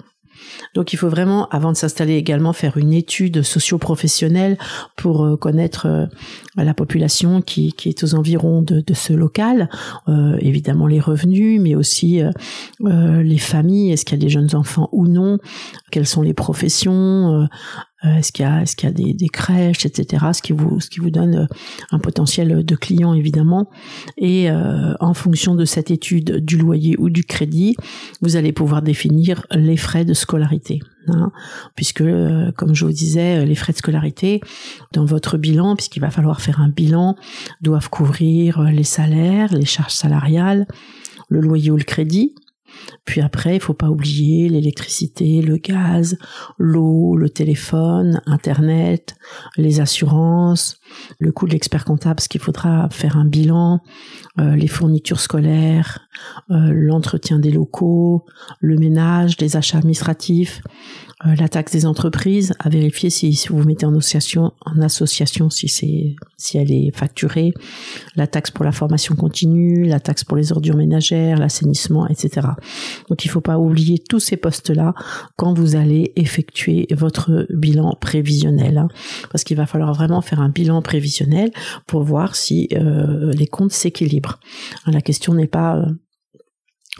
Donc 0.74 0.94
il 0.94 0.98
faut 0.98 1.10
vraiment, 1.10 1.48
avant 1.50 1.72
de 1.72 1.78
s'installer 1.78 2.16
également, 2.16 2.54
faire 2.54 2.78
une 2.78 2.94
étude 2.94 3.44
socio-professionnelle 3.44 4.58
pour 4.96 5.25
euh, 5.25 5.38
connaître 5.38 5.88
euh, 5.88 6.06
la 6.56 6.74
population 6.74 7.42
qui, 7.42 7.74
est 7.86 8.04
aux 8.04 8.16
environs 8.16 8.62
de, 8.62 8.84
ce 8.94 9.13
local, 9.13 9.70
euh, 10.08 10.38
évidemment 10.40 10.88
les 10.88 11.00
revenus, 11.00 11.60
mais 11.62 11.75
aussi 11.75 12.22
les 12.80 13.38
familles, 13.38 13.92
est-ce 13.92 14.06
qu'il 14.06 14.18
y 14.18 14.22
a 14.22 14.24
des 14.24 14.30
jeunes 14.30 14.56
enfants 14.56 14.90
ou 14.92 15.08
non, 15.08 15.40
quelles 15.92 16.06
sont 16.06 16.22
les 16.22 16.34
professions, 16.34 17.48
est-ce 18.03 18.31
qu'il 18.31 18.43
y 18.43 18.48
a, 18.48 18.62
est-ce 18.62 18.75
qu'il 18.75 18.89
y 18.89 18.91
a 18.91 19.13
des, 19.13 19.29
crèches, 19.29 19.86
etc. 19.86 20.25
Ce 20.33 20.41
qui 20.41 20.53
vous, 20.53 21.10
donne 21.10 21.36
euh, 21.36 21.45
un 21.91 22.00
potentiel 22.00 22.65
de 22.65 22.75
clients 22.75 23.13
évidemment. 23.13 23.69
Et 24.17 24.50
euh, 24.50 24.93
en 25.00 25.13
fonction 25.13 25.55
de 25.55 25.65
cette 25.65 25.91
étude 25.91 26.43
du 26.43 26.57
loyer 26.57 26.95
ou 26.98 27.10
du 27.10 27.24
crédit, 27.24 27.75
vous 28.22 28.36
allez 28.36 28.51
pouvoir 28.51 28.81
définir 28.81 29.45
les 29.51 29.77
frais 29.77 30.05
de 30.05 30.13
scolarité. 30.13 30.79
Hein, 31.07 31.31
puisque, 31.75 32.03
comme 32.55 32.74
je 32.74 32.86
vous 32.86 32.91
disais, 32.91 33.45
les 33.45 33.55
frais 33.55 33.74
de 33.74 33.77
scolarité 33.77 34.39
dans 34.93 35.03
votre 35.03 35.38
bilan, 35.38 35.75
puisqu'il 35.75 36.00
va 36.00 36.10
falloir 36.10 36.39
faire 36.39 36.62
un 36.62 36.69
bilan, 36.69 37.15
doivent 37.62 37.89
couvrir 37.89 38.62
les 38.63 38.86
salaires, 38.86 39.53
les 39.53 39.65
charges 39.65 39.93
salariales, 39.93 40.65
le 41.29 41.41
loyer 41.41 41.72
ou 41.72 41.77
le 41.77 41.83
crédit, 41.83 42.36
puis 43.06 43.22
après, 43.22 43.56
il 43.56 43.62
faut 43.62 43.74
pas 43.74 43.89
oublier 43.89 44.50
l'électricité, 44.50 45.42
le 45.42 45.58
gaz, 45.58 46.18
l'eau, 46.58 47.15
le 47.15 47.30
téléphone, 47.30 48.22
Internet, 48.25 49.15
les 49.58 49.80
assurances, 49.80 50.80
le 51.19 51.31
coût 51.31 51.47
de 51.47 51.51
l'expert 51.51 51.85
comptable, 51.85 52.15
parce 52.15 52.27
qu'il 52.27 52.41
faudra 52.41 52.89
faire 52.89 53.17
un 53.17 53.25
bilan, 53.25 53.81
euh, 54.39 54.55
les 54.55 54.67
fournitures 54.67 55.19
scolaires, 55.19 56.07
euh, 56.51 56.71
l'entretien 56.73 57.39
des 57.39 57.51
locaux, 57.51 58.25
le 58.59 58.77
ménage, 58.77 59.38
les 59.39 59.55
achats 59.57 59.77
administratifs, 59.77 60.62
euh, 61.25 61.35
la 61.35 61.47
taxe 61.47 61.71
des 61.71 61.85
entreprises, 61.85 62.53
à 62.59 62.69
vérifier 62.69 63.09
si, 63.09 63.33
si, 63.33 63.47
vous 63.47 63.63
mettez 63.63 63.85
en 63.85 63.95
association, 63.95 64.51
en 64.65 64.81
association 64.81 65.50
si 65.50 65.69
c'est 65.69 66.15
si 66.38 66.57
elle 66.57 66.71
est 66.71 66.91
facturée, 66.93 67.53
la 68.15 68.27
taxe 68.27 68.51
pour 68.51 68.65
la 68.65 68.73
formation 68.73 69.15
continue, 69.15 69.85
la 69.85 70.01
taxe 70.01 70.25
pour 70.25 70.35
les 70.35 70.51
ordures 70.51 70.75
ménagères, 70.75 71.38
l'assainissement, 71.38 72.07
etc. 72.07 72.47
Donc 73.07 73.23
il 73.23 73.29
ne 73.29 73.31
faut 73.31 73.41
pas 73.41 73.57
oublier 73.57 74.00
tous 74.00 74.19
ces 74.19 74.35
postes-là 74.35 74.93
quand 75.38 75.53
vous 75.53 75.77
allez 75.77 76.12
effectuer 76.17 76.88
votre 76.91 77.47
bilan 77.51 77.95
prévisionnel, 78.01 78.77
hein, 78.77 78.89
parce 79.31 79.45
qu'il 79.45 79.55
va 79.55 79.65
falloir 79.65 79.93
vraiment 79.93 80.21
faire 80.21 80.41
un 80.41 80.50
bilan 80.50 80.81
prévisionnel 80.84 81.52
pour 81.88 82.04
voir 82.04 82.36
si 82.36 82.68
euh, 82.74 83.32
les 83.34 83.48
comptes 83.48 83.72
s'équilibrent. 83.72 84.40
La 84.86 85.02
question 85.02 85.34
n'est 85.34 85.48
pas 85.48 85.78
euh, 85.78 85.86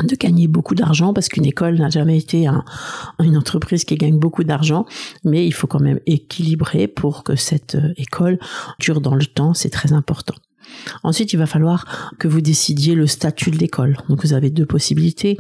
de 0.04 0.16
gagner 0.16 0.48
beaucoup 0.48 0.74
d'argent 0.74 1.14
parce 1.14 1.30
qu'une 1.30 1.46
école 1.46 1.76
n'a 1.76 1.90
jamais 1.90 2.18
été 2.18 2.48
une 3.20 3.38
entreprise 3.38 3.86
qui 3.86 3.96
gagne 3.96 4.18
beaucoup 4.18 4.44
d'argent, 4.44 4.86
mais 5.24 5.46
il 5.46 5.54
faut 5.54 5.68
quand 5.68 5.82
même 5.82 6.00
équilibrer 6.08 6.88
pour 6.88 7.24
que 7.24 7.36
cette 7.36 7.76
euh, 7.76 7.94
école 7.98 8.40
dure 8.80 9.02
dans 9.02 9.16
le 9.16 9.26
temps, 9.26 9.54
c'est 9.54 9.70
très 9.70 9.94
important. 9.94 10.36
Ensuite, 11.04 11.34
il 11.34 11.38
va 11.38 11.46
falloir 11.46 12.14
que 12.20 12.28
vous 12.28 12.42
décidiez 12.42 12.96
le 12.96 13.06
statut 13.06 13.52
de 13.52 13.58
l'école. 13.58 13.98
Donc 14.10 14.24
vous 14.24 14.34
avez 14.34 14.50
deux 14.50 14.66
possibilités 14.66 15.38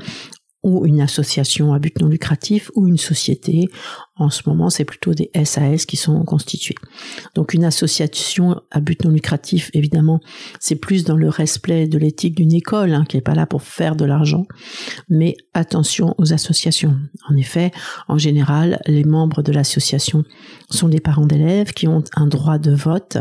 ou 0.64 0.86
une 0.86 1.02
association 1.02 1.74
à 1.74 1.80
but 1.80 2.00
non 2.00 2.08
lucratif 2.08 2.72
ou 2.76 2.88
une 2.88 2.98
société. 2.98 3.68
En 4.16 4.30
ce 4.30 4.48
moment, 4.48 4.70
c'est 4.70 4.86
plutôt 4.86 5.14
des 5.16 5.32
SAS 5.44 5.88
qui 5.88 5.98
sont 5.98 6.24
constitués. 6.24 6.76
Donc 7.34 7.56
une 7.56 7.64
association 7.64 8.62
à 8.70 8.80
but 8.80 9.04
non 9.04 9.10
lucratif, 9.10 9.72
évidemment, 9.74 10.20
c'est 10.60 10.76
plus 10.76 11.04
dans 11.04 11.16
le 11.16 11.30
respect 11.30 11.88
de 11.88 11.98
l'éthique 11.98 12.36
d'une 12.36 12.54
école, 12.54 12.94
hein, 12.94 13.06
qui 13.10 13.18
n'est 13.18 13.22
pas 13.22 13.34
là 13.34 13.48
pour 13.48 13.64
faire 13.64 13.96
de 13.96 14.06
l'argent. 14.06 14.46
Mais 15.10 15.36
attention 15.56 16.14
aux 16.20 16.32
associations. 16.32 16.96
En 17.28 17.36
effet, 17.36 17.72
en 18.08 18.20
général, 18.20 18.80
les 18.86 19.04
membres 19.04 19.42
de 19.42 19.52
l'association 19.52 20.24
sont 20.70 20.88
les 20.88 21.00
parents 21.00 21.26
d'élèves 21.26 21.74
qui 21.74 21.88
ont 21.88 22.04
un 22.16 22.28
droit 22.28 22.60
de 22.60 22.72
vote. 22.72 23.18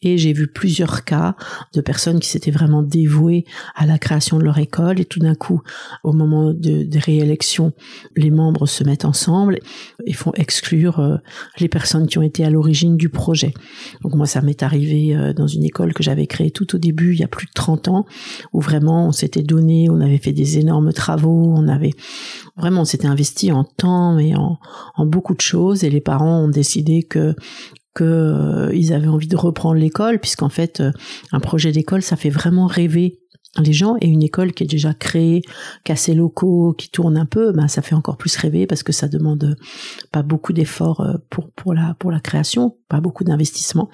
Et 0.00 0.16
j'ai 0.16 0.32
vu 0.32 0.46
plusieurs 0.46 1.04
cas 1.04 1.36
de 1.74 1.82
personnes 1.82 2.18
qui 2.18 2.28
s'étaient 2.28 2.50
vraiment 2.50 2.82
dévouées 2.82 3.44
à 3.74 3.84
la 3.84 3.98
création 3.98 4.38
de 4.38 4.44
leur 4.44 4.56
école 4.56 5.00
et 5.00 5.04
tout 5.04 5.20
d'un 5.20 5.34
coup, 5.34 5.60
au 6.02 6.12
moment 6.12 6.54
de 6.54 6.82
des 6.82 6.98
réélections, 6.98 7.72
les 8.16 8.30
membres 8.30 8.66
se 8.66 8.84
mettent 8.84 9.04
ensemble 9.04 9.58
et 10.06 10.12
font 10.12 10.29
exclure 10.34 11.00
euh, 11.00 11.16
les 11.58 11.68
personnes 11.68 12.06
qui 12.06 12.18
ont 12.18 12.22
été 12.22 12.44
à 12.44 12.50
l'origine 12.50 12.96
du 12.96 13.08
projet. 13.08 13.52
Donc 14.02 14.14
moi, 14.14 14.26
ça 14.26 14.40
m'est 14.40 14.62
arrivé 14.62 15.14
euh, 15.14 15.32
dans 15.32 15.46
une 15.46 15.64
école 15.64 15.92
que 15.94 16.02
j'avais 16.02 16.26
créée 16.26 16.50
tout 16.50 16.74
au 16.74 16.78
début, 16.78 17.14
il 17.14 17.20
y 17.20 17.24
a 17.24 17.28
plus 17.28 17.46
de 17.46 17.52
30 17.54 17.88
ans, 17.88 18.06
où 18.52 18.60
vraiment 18.60 19.08
on 19.08 19.12
s'était 19.12 19.42
donné, 19.42 19.88
on 19.90 20.00
avait 20.00 20.18
fait 20.18 20.32
des 20.32 20.58
énormes 20.58 20.92
travaux, 20.92 21.52
on 21.56 21.68
avait 21.68 21.92
vraiment 22.56 22.82
on 22.82 22.84
s'était 22.84 23.06
investi 23.06 23.52
en 23.52 23.64
temps 23.64 24.18
et 24.18 24.34
en, 24.34 24.58
en 24.96 25.06
beaucoup 25.06 25.34
de 25.34 25.40
choses 25.40 25.84
et 25.84 25.90
les 25.90 26.00
parents 26.00 26.44
ont 26.44 26.48
décidé 26.48 27.02
que 27.02 27.34
que 27.94 28.04
euh, 28.04 28.94
avaient 28.94 29.08
envie 29.08 29.28
de 29.28 29.36
reprendre 29.36 29.74
l'école 29.74 30.20
puisqu'en 30.20 30.48
fait 30.48 30.82
un 31.32 31.40
projet 31.40 31.72
d'école 31.72 32.02
ça 32.02 32.16
fait 32.16 32.30
vraiment 32.30 32.66
rêver 32.66 33.18
les 33.58 33.72
gens 33.72 33.96
et 34.00 34.06
une 34.06 34.22
école 34.22 34.52
qui 34.52 34.62
est 34.62 34.68
déjà 34.68 34.94
créée, 34.94 35.42
qui 35.84 35.92
a 35.92 35.96
ses 35.96 36.14
locaux, 36.14 36.72
qui 36.72 36.88
tourne 36.88 37.16
un 37.16 37.26
peu, 37.26 37.52
ben 37.52 37.66
ça 37.66 37.82
fait 37.82 37.96
encore 37.96 38.16
plus 38.16 38.36
rêver 38.36 38.66
parce 38.66 38.82
que 38.82 38.92
ça 38.92 39.08
demande 39.08 39.56
pas 40.12 40.22
beaucoup 40.22 40.52
d'efforts 40.52 41.00
euh, 41.00 41.14
pour 41.30 41.50
pour 41.50 41.74
la 41.74 41.94
pour 41.98 42.12
la 42.12 42.20
création, 42.20 42.76
pas 42.88 43.00
beaucoup 43.00 43.24
d'investissement. 43.24 43.90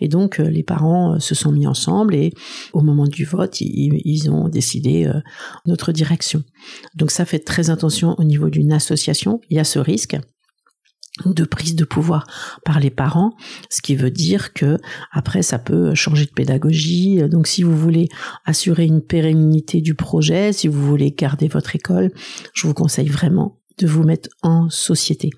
Et 0.00 0.08
donc 0.08 0.38
euh, 0.38 0.48
les 0.48 0.62
parents 0.62 1.14
euh, 1.14 1.18
se 1.18 1.34
sont 1.34 1.50
mis 1.50 1.66
ensemble 1.66 2.14
et 2.14 2.32
au 2.72 2.82
moment 2.82 3.06
du 3.06 3.24
vote, 3.24 3.60
ils, 3.60 4.00
ils 4.04 4.30
ont 4.30 4.48
décidé 4.48 5.10
notre 5.66 5.92
direction. 5.92 6.42
Donc 6.94 7.10
ça 7.10 7.24
fait 7.24 7.40
très 7.40 7.70
attention 7.70 8.14
au 8.18 8.24
niveau 8.24 8.48
d'une 8.48 8.72
association, 8.72 9.40
il 9.50 9.56
y 9.56 9.60
a 9.60 9.64
ce 9.64 9.78
risque 9.78 10.16
de 11.26 11.44
prise 11.44 11.76
de 11.76 11.84
pouvoir 11.84 12.26
par 12.64 12.80
les 12.80 12.90
parents, 12.90 13.32
ce 13.68 13.82
qui 13.82 13.96
veut 13.96 14.10
dire 14.10 14.52
que 14.52 14.78
après 15.12 15.42
ça 15.42 15.58
peut 15.58 15.94
changer 15.94 16.24
de 16.24 16.30
pédagogie. 16.30 17.22
Donc 17.28 17.46
si 17.46 17.62
vous 17.62 17.76
voulez 17.76 18.08
assurer 18.44 18.84
une 18.84 19.02
pérennité 19.02 19.80
du 19.80 19.94
projet, 19.94 20.52
si 20.52 20.68
vous 20.68 20.86
voulez 20.86 21.12
garder 21.12 21.48
votre 21.48 21.76
école, 21.76 22.10
je 22.54 22.66
vous 22.66 22.74
conseille 22.74 23.08
vraiment 23.08 23.59
de 23.80 23.86
vous 23.86 24.02
mettre 24.02 24.28
en 24.42 24.68
société. 24.68 25.30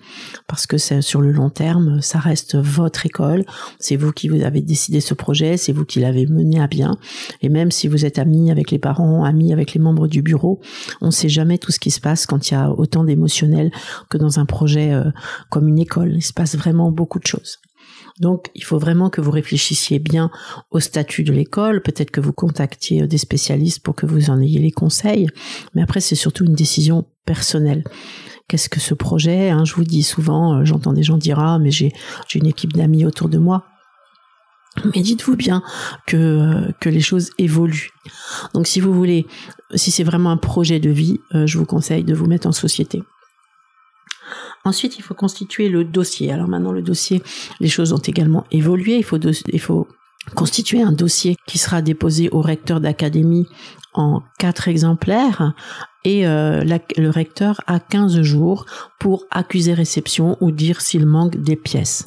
Parce 0.49 0.67
que 0.67 0.77
sur 0.79 1.21
le 1.21 1.33
long 1.33 1.51
terme, 1.51 2.01
ça 2.03 2.19
reste 2.19 2.57
votre 2.57 3.07
école, 3.07 3.45
c'est 3.79 3.97
vous 3.97 4.13
qui 4.13 4.29
vous 4.29 4.43
avez 4.43 4.61
décidé 4.61 5.01
ce 5.01 5.15
projet, 5.15 5.57
c'est 5.57 5.73
vous 5.73 5.85
qui 5.85 6.01
l'avez 6.01 6.27
mené 6.27 6.61
à 6.61 6.67
bien. 6.67 6.97
Et 7.41 7.49
même 7.49 7.71
si 7.71 7.89
vous 7.89 8.05
êtes 8.05 8.19
amis 8.19 8.51
avec 8.51 8.71
les 8.71 8.79
parents, 8.79 9.25
amis 9.25 9.53
avec 9.53 9.75
les 9.75 9.81
membres 9.81 10.09
du 10.09 10.23
bureau, 10.23 10.61
on 11.01 11.07
ne 11.07 11.11
sait 11.13 11.29
jamais 11.29 11.59
tout 11.59 11.73
ce 11.73 11.79
qui 11.79 11.91
se 11.91 12.01
passe 12.01 12.27
quand 12.27 12.51
il 12.51 12.55
y 12.55 12.57
a 12.57 12.71
autant 12.71 13.05
d'émotionnel 13.05 13.71
que 14.11 14.19
dans 14.19 14.39
un 14.39 14.47
projet 14.47 14.93
euh, 14.93 15.11
comme 15.51 15.69
une 15.69 15.79
école, 15.79 16.15
il 16.17 16.23
se 16.23 16.33
passe 16.33 16.57
vraiment 16.57 16.91
beaucoup 16.91 17.19
de 17.19 17.27
choses. 17.27 17.59
Donc, 18.21 18.51
il 18.55 18.63
faut 18.63 18.79
vraiment 18.79 19.11
que 19.11 19.21
vous 19.21 19.31
réfléchissiez 19.31 19.99
bien 19.99 20.31
au 20.71 20.81
statut 20.81 21.25
de 21.25 21.33
l'école, 21.33 21.83
peut-être 21.83 22.11
que 22.11 22.21
vous 22.21 22.33
contactiez 22.33 23.07
des 23.07 23.19
spécialistes 23.19 23.81
pour 23.81 23.95
que 23.95 24.07
vous 24.07 24.31
en 24.31 24.41
ayez 24.41 24.61
les 24.61 24.71
conseils, 24.71 25.29
mais 25.75 25.83
après, 25.83 26.01
c'est 26.01 26.15
surtout 26.15 26.45
une 26.45 26.55
décision 26.55 27.07
personnelle 27.25 27.85
qu'est-ce 28.49 28.69
que 28.69 28.81
ce 28.81 28.95
projet 28.95 29.51
hein, 29.51 29.65
Je 29.65 29.75
vous 29.75 29.85
dis 29.85 30.03
souvent, 30.03 30.55
euh, 30.55 30.65
j'entends 30.65 30.93
des 30.93 31.03
gens 31.03 31.17
dire 31.17 31.39
ah 31.39 31.59
mais 31.59 31.71
j'ai 31.71 31.93
une 32.35 32.47
équipe 32.47 32.73
d'amis 32.73 33.05
autour 33.05 33.29
de 33.29 33.39
moi. 33.39 33.65
Mais 34.95 35.03
dites-vous 35.03 35.37
bien 35.37 35.63
que, 36.07 36.17
euh, 36.17 36.73
que 36.81 36.89
les 36.89 37.01
choses 37.01 37.31
évoluent. 37.39 37.91
Donc 38.55 38.67
si 38.67 38.81
vous 38.81 38.95
voulez, 38.95 39.27
si 39.75 39.91
c'est 39.91 40.05
vraiment 40.05 40.31
un 40.31 40.39
projet 40.39 40.81
de 40.81 40.91
vie, 40.91 41.21
euh, 41.35 41.47
je 41.47 41.59
vous 41.59 41.67
conseille 41.67 42.05
de 42.05 42.15
vous 42.15 42.27
mettre 42.27 42.47
en 42.47 42.53
société. 42.53 43.03
Ensuite, 44.65 44.97
il 44.97 45.03
faut 45.03 45.15
constituer 45.15 45.69
le 45.69 45.85
dossier. 45.85 46.33
Alors 46.33 46.49
maintenant, 46.49 46.73
le 46.73 46.83
dossier, 46.83 47.23
les 47.61 47.69
choses 47.69 47.93
ont 47.93 47.99
également 47.99 48.45
évolué. 48.51 49.05
Il 49.53 49.61
faut 49.61 49.89
constituer 50.35 50.83
un 50.83 50.93
dossier 50.93 51.37
qui 51.47 51.59
sera 51.59 51.83
déposé 51.83 52.29
au 52.31 52.41
recteur 52.41 52.81
d'académie 52.81 53.47
en 53.95 54.23
quatre 54.39 54.69
exemplaires 54.69 55.55
et 56.05 56.27
euh, 56.27 56.65
le 56.97 57.11
recteur 57.11 57.61
a 57.67 57.79
15 57.79 58.23
jours 58.23 58.67
pour 58.99 59.25
accuser 59.31 59.73
réception 59.73 60.37
ou 60.41 60.51
dire 60.51 60.81
s'il 60.81 61.07
manque 61.07 61.37
des 61.37 61.57
pièces. 61.57 62.07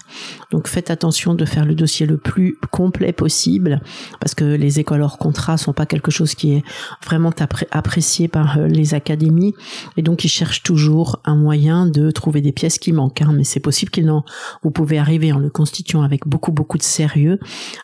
Donc 0.52 0.68
faites 0.68 0.90
attention 0.90 1.34
de 1.34 1.46
faire 1.46 1.66
le 1.66 1.76
dossier 1.76 2.06
le 2.06 2.18
plus 2.18 2.58
complet 2.72 3.14
possible 3.14 3.82
parce 4.20 4.36
que 4.36 4.44
les 4.44 4.80
écoles 4.80 5.02
hors 5.02 5.18
contrat 5.18 5.58
sont 5.58 5.74
pas 5.74 5.86
quelque 5.86 6.12
chose 6.12 6.36
qui 6.36 6.54
est 6.54 6.64
vraiment 7.06 7.32
apprécié 7.72 8.28
par 8.28 8.58
euh, 8.58 8.68
les 8.68 8.94
académies 8.94 9.54
et 9.96 10.02
donc 10.02 10.26
ils 10.26 10.30
cherchent 10.30 10.64
toujours 10.64 11.22
un 11.24 11.36
moyen 11.36 11.86
de 11.86 12.12
trouver 12.12 12.42
des 12.42 12.52
pièces 12.52 12.80
qui 12.80 12.92
manquent. 12.92 13.22
Hein. 13.22 13.34
mais 13.34 13.44
c'est 13.44 13.60
possible 13.60 13.92
qu'ils 13.92 14.06
n'en. 14.06 14.26
Vous 14.64 14.72
pouvez 14.72 14.98
arriver 14.98 15.32
en 15.32 15.40
le 15.40 15.50
constituant 15.50 16.02
avec 16.02 16.28
beaucoup 16.28 16.52
beaucoup 16.52 16.78
de 16.78 16.84
sérieux 16.84 17.40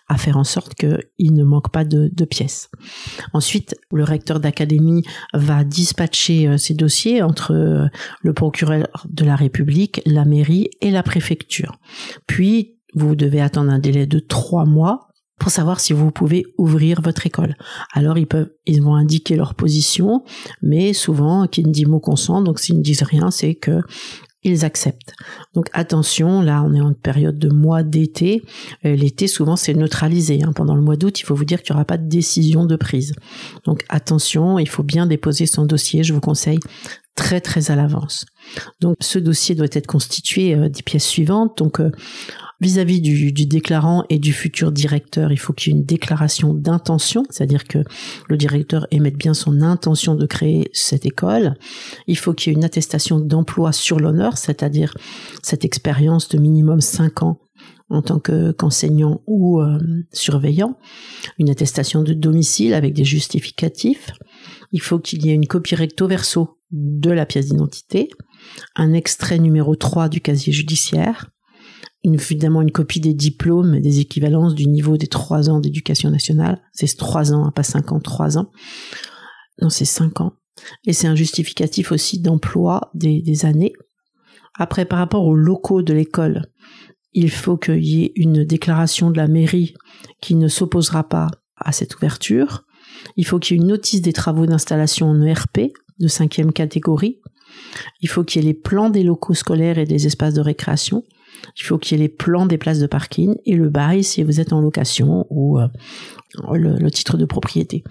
à 0.09 0.17
faire 0.17 0.37
en 0.37 0.43
sorte 0.43 0.75
qu'il 0.75 1.33
ne 1.33 1.43
manque 1.43 1.71
pas 1.71 1.85
de, 1.85 2.09
de 2.13 2.25
pièces. 2.25 2.69
Ensuite, 3.33 3.75
le 3.91 4.03
recteur 4.03 4.39
d'académie 4.39 5.03
va 5.33 5.63
dispatcher 5.63 6.47
euh, 6.47 6.57
ces 6.57 6.73
dossiers 6.73 7.21
entre 7.21 7.53
euh, 7.53 7.87
le 8.21 8.33
procureur 8.33 8.87
de 9.09 9.25
la 9.25 9.35
République, 9.35 10.01
la 10.05 10.25
mairie 10.25 10.69
et 10.81 10.91
la 10.91 11.03
préfecture. 11.03 11.79
Puis, 12.27 12.77
vous 12.93 13.15
devez 13.15 13.41
attendre 13.41 13.71
un 13.71 13.79
délai 13.79 14.05
de 14.05 14.19
trois 14.19 14.65
mois 14.65 15.07
pour 15.41 15.49
savoir 15.49 15.79
si 15.79 15.91
vous 15.91 16.11
pouvez 16.11 16.45
ouvrir 16.59 17.01
votre 17.01 17.25
école. 17.25 17.55
Alors 17.93 18.19
ils 18.19 18.27
peuvent, 18.27 18.51
ils 18.67 18.81
vont 18.81 18.93
indiquer 18.93 19.35
leur 19.35 19.55
position, 19.55 20.23
mais 20.61 20.93
souvent 20.93 21.47
qui 21.47 21.63
ne 21.63 21.71
dit 21.71 21.85
mot 21.85 21.99
consent, 21.99 22.43
donc 22.43 22.59
s'ils 22.59 22.77
ne 22.77 22.83
disent 22.83 23.01
rien, 23.01 23.31
c'est 23.31 23.55
que 23.55 23.81
ils 24.43 24.65
acceptent. 24.65 25.13
Donc 25.53 25.67
attention, 25.73 26.41
là 26.41 26.63
on 26.65 26.73
est 26.73 26.81
en 26.81 26.93
période 26.93 27.37
de 27.37 27.49
mois 27.49 27.83
d'été. 27.83 28.43
Euh, 28.85 28.95
l'été 28.95 29.27
souvent 29.27 29.55
c'est 29.55 29.73
neutralisé. 29.73 30.41
Hein. 30.43 30.53
Pendant 30.53 30.75
le 30.75 30.81
mois 30.81 30.95
d'août, 30.95 31.19
il 31.19 31.23
faut 31.23 31.35
vous 31.35 31.45
dire 31.45 31.61
qu'il 31.61 31.73
n'y 31.73 31.77
aura 31.77 31.85
pas 31.85 31.97
de 31.97 32.07
décision 32.07 32.65
de 32.65 32.75
prise. 32.75 33.13
Donc 33.65 33.85
attention, 33.89 34.57
il 34.59 34.69
faut 34.69 34.83
bien 34.83 35.05
déposer 35.05 35.45
son 35.45 35.65
dossier. 35.65 36.03
Je 36.03 36.13
vous 36.13 36.21
conseille 36.21 36.59
très 37.15 37.41
très 37.41 37.71
à 37.71 37.75
l'avance. 37.75 38.25
Donc 38.79 38.97
ce 38.99 39.19
dossier 39.19 39.53
doit 39.53 39.67
être 39.71 39.87
constitué 39.87 40.55
euh, 40.55 40.69
des 40.69 40.81
pièces 40.81 41.07
suivantes. 41.07 41.57
Donc 41.57 41.79
vis-à-vis 42.61 43.01
du, 43.01 43.31
déclarant 43.31 44.05
et 44.09 44.19
du 44.19 44.31
futur 44.31 44.71
directeur, 44.71 45.31
il 45.31 45.37
faut 45.37 45.51
qu'il 45.51 45.73
y 45.73 45.75
ait 45.75 45.79
une 45.79 45.85
déclaration 45.85 46.53
d'intention, 46.53 47.23
c'est-à-dire 47.29 47.65
que 47.65 47.79
le 48.29 48.37
directeur 48.37 48.85
émette 48.91 49.17
bien 49.17 49.33
son 49.33 49.61
intention 49.61 50.15
de 50.15 50.27
créer 50.27 50.69
cette 50.71 51.05
école. 51.05 51.55
Il 52.05 52.17
faut 52.17 52.33
qu'il 52.33 52.51
y 52.51 52.53
ait 52.53 52.57
une 52.57 52.63
attestation 52.63 53.19
d'emploi 53.19 53.71
sur 53.71 53.99
l'honneur, 53.99 54.37
c'est-à-dire 54.37 54.93
cette 55.41 55.65
expérience 55.65 56.29
de 56.29 56.37
minimum 56.37 56.81
5 56.81 57.23
ans 57.23 57.39
en 57.89 58.01
tant 58.01 58.19
qu'enseignant 58.19 59.21
ou 59.27 59.59
euh, 59.59 59.77
surveillant, 60.13 60.77
une 61.39 61.49
attestation 61.49 62.03
de 62.03 62.13
domicile 62.13 62.73
avec 62.73 62.93
des 62.93 63.03
justificatifs. 63.03 64.11
Il 64.71 64.81
faut 64.81 64.97
qu'il 64.97 65.25
y 65.25 65.29
ait 65.29 65.35
une 65.35 65.47
copie 65.47 65.75
recto 65.75 66.07
verso 66.07 66.57
de 66.71 67.11
la 67.11 67.25
pièce 67.25 67.47
d'identité, 67.47 68.07
un 68.77 68.93
extrait 68.93 69.39
numéro 69.39 69.75
3 69.75 70.07
du 70.07 70.21
casier 70.21 70.53
judiciaire, 70.53 71.31
évidemment 72.03 72.61
une 72.61 72.71
copie 72.71 72.99
des 72.99 73.13
diplômes 73.13 73.79
des 73.79 73.99
équivalences 73.99 74.55
du 74.55 74.67
niveau 74.67 74.97
des 74.97 75.07
trois 75.07 75.49
ans 75.49 75.59
d'éducation 75.59 76.09
nationale. 76.09 76.61
C'est 76.73 76.97
trois 76.97 77.33
ans, 77.33 77.45
hein, 77.45 77.51
pas 77.51 77.63
cinq 77.63 77.91
ans, 77.91 77.99
trois 77.99 78.37
ans. 78.37 78.51
Non, 79.61 79.69
c'est 79.69 79.85
cinq 79.85 80.21
ans. 80.21 80.33
Et 80.85 80.93
c'est 80.93 81.07
un 81.07 81.15
justificatif 81.15 81.91
aussi 81.91 82.19
d'emploi 82.19 82.91
des, 82.93 83.21
des 83.21 83.45
années. 83.45 83.73
Après, 84.57 84.85
par 84.85 84.99
rapport 84.99 85.25
aux 85.25 85.35
locaux 85.35 85.81
de 85.81 85.93
l'école, 85.93 86.47
il 87.13 87.29
faut 87.29 87.57
qu'il 87.57 87.83
y 87.83 88.03
ait 88.03 88.11
une 88.15 88.43
déclaration 88.43 89.11
de 89.11 89.17
la 89.17 89.27
mairie 89.27 89.75
qui 90.21 90.35
ne 90.35 90.47
s'opposera 90.47 91.07
pas 91.07 91.27
à 91.55 91.71
cette 91.71 91.95
ouverture. 91.95 92.65
Il 93.15 93.25
faut 93.25 93.39
qu'il 93.39 93.57
y 93.57 93.59
ait 93.59 93.61
une 93.61 93.69
notice 93.69 94.01
des 94.01 94.13
travaux 94.13 94.45
d'installation 94.45 95.07
en 95.09 95.21
ERP 95.21 95.71
de 95.99 96.07
cinquième 96.07 96.51
catégorie. 96.51 97.19
Il 98.01 98.09
faut 98.09 98.23
qu'il 98.23 98.41
y 98.41 98.45
ait 98.45 98.47
les 98.47 98.53
plans 98.53 98.89
des 98.89 99.03
locaux 99.03 99.33
scolaires 99.33 99.77
et 99.77 99.85
des 99.85 100.05
espaces 100.07 100.33
de 100.33 100.41
récréation. 100.41 101.03
Il 101.57 101.63
faut 101.63 101.77
qu'il 101.77 101.97
y 101.97 102.01
ait 102.01 102.03
les 102.03 102.09
plans 102.09 102.45
des 102.45 102.57
places 102.57 102.79
de 102.79 102.87
parking 102.87 103.35
et 103.45 103.55
le 103.55 103.69
bail 103.69 104.03
si 104.03 104.23
vous 104.23 104.39
êtes 104.39 104.53
en 104.53 104.61
location 104.61 105.25
ou 105.29 105.59
euh, 105.59 105.67
le, 106.53 106.89
titre 106.89 107.17
de 107.17 107.25
propriété. 107.25 107.83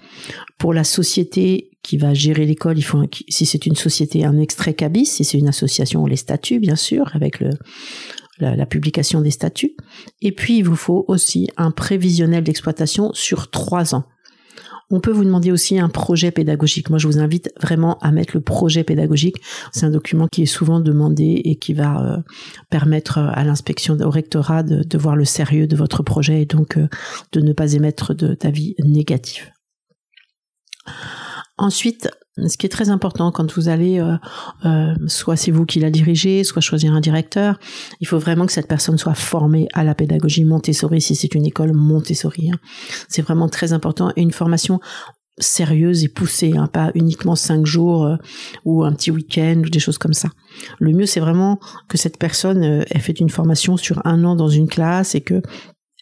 Pour 0.57 0.73
la 0.73 0.83
société 0.83 1.69
qui 1.83 1.97
va 1.97 2.13
gérer 2.13 2.45
l'école, 2.45 2.77
il 2.77 2.83
faut 2.83 3.03
si 3.29 3.45
c'est 3.45 3.65
une 3.65 3.75
société 3.75 4.23
un 4.23 4.37
extrait 4.39 4.73
cabis, 4.73 5.05
si 5.05 5.23
c'est 5.23 5.37
une 5.37 5.47
association 5.47 6.05
les 6.05 6.15
statuts 6.15 6.59
bien 6.59 6.75
sûr 6.75 7.09
avec 7.13 7.43
la, 8.39 8.65
publication 8.65 9.21
des 9.21 9.31
statuts. 9.31 9.75
Et 10.21 10.31
puis 10.31 10.57
il 10.57 10.63
vous 10.63 10.75
faut 10.75 11.05
aussi 11.07 11.49
un 11.57 11.71
prévisionnel 11.71 12.43
d'exploitation 12.43 13.11
sur 13.13 13.51
trois 13.51 13.95
ans. 13.95 14.05
On 14.91 14.99
peut 14.99 15.11
vous 15.11 15.23
demander 15.23 15.51
aussi 15.51 15.79
un 15.79 15.89
projet 15.89 16.31
pédagogique. 16.31 16.89
Moi, 16.89 16.99
je 16.99 17.07
vous 17.07 17.17
invite 17.17 17.51
vraiment 17.61 17.97
à 17.99 18.11
mettre 18.11 18.35
le 18.35 18.41
projet 18.41 18.83
pédagogique. 18.83 19.37
C'est 19.71 19.85
un 19.85 19.89
document 19.89 20.27
qui 20.27 20.43
est 20.43 20.47
souvent 20.47 20.81
demandé 20.81 21.41
et 21.45 21.55
qui 21.55 21.73
va 21.73 22.01
euh, 22.01 22.17
permettre 22.69 23.17
euh, 23.17 23.29
à 23.31 23.43
l'inspection, 23.45 23.97
au 24.01 24.09
rectorat 24.09 24.63
de, 24.63 24.97
voir 24.97 25.15
le 25.15 25.25
sérieux 25.25 25.65
de 25.65 25.75
votre 25.77 26.03
projet 26.03 26.41
et 26.41 26.45
donc 26.45 26.77
euh, 26.77 26.87
de 27.31 27.39
ne 27.39 27.53
pas 27.53 27.73
émettre 27.73 28.13
d'avis 28.13 28.75
négatif. 28.83 29.51
Ensuite, 31.61 32.09
ce 32.37 32.57
qui 32.57 32.65
est 32.65 32.69
très 32.69 32.89
important 32.89 33.31
quand 33.31 33.53
vous 33.53 33.69
allez, 33.69 33.99
euh, 33.99 34.15
euh, 34.65 34.95
soit 35.05 35.35
c'est 35.35 35.51
vous 35.51 35.67
qui 35.67 35.79
la 35.79 35.91
dirigez, 35.91 36.43
soit 36.43 36.59
choisir 36.59 36.91
un 36.91 37.01
directeur, 37.01 37.59
il 37.99 38.07
faut 38.07 38.17
vraiment 38.17 38.47
que 38.47 38.51
cette 38.51 38.67
personne 38.67 38.97
soit 38.97 39.13
formée 39.13 39.67
à 39.73 39.83
la 39.83 39.93
pédagogie 39.93 40.43
Montessori 40.43 41.01
si 41.01 41.13
c'est 41.13 41.35
une 41.35 41.45
école 41.45 41.73
Montessori. 41.73 42.49
Hein. 42.49 42.57
C'est 43.09 43.21
vraiment 43.21 43.47
très 43.47 43.73
important 43.73 44.11
et 44.15 44.23
une 44.23 44.31
formation 44.31 44.79
sérieuse 45.37 46.03
et 46.03 46.07
poussée, 46.07 46.53
hein, 46.57 46.65
pas 46.65 46.89
uniquement 46.95 47.35
cinq 47.35 47.67
jours 47.67 48.05
euh, 48.05 48.15
ou 48.65 48.83
un 48.83 48.93
petit 48.93 49.11
week-end 49.11 49.61
ou 49.63 49.69
des 49.69 49.79
choses 49.79 49.99
comme 49.99 50.13
ça. 50.13 50.29
Le 50.79 50.93
mieux, 50.93 51.05
c'est 51.05 51.19
vraiment 51.19 51.59
que 51.89 51.99
cette 51.99 52.17
personne 52.17 52.63
ait 52.63 52.99
fait 52.99 53.19
une 53.19 53.29
formation 53.29 53.77
sur 53.77 54.01
un 54.03 54.23
an 54.23 54.35
dans 54.35 54.49
une 54.49 54.67
classe 54.67 55.13
et 55.13 55.21
que 55.21 55.43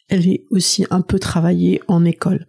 elle 0.10 0.28
est 0.28 0.46
aussi 0.50 0.86
un 0.90 1.02
peu 1.02 1.20
travaillée 1.20 1.82
en 1.88 2.04
école. 2.04 2.46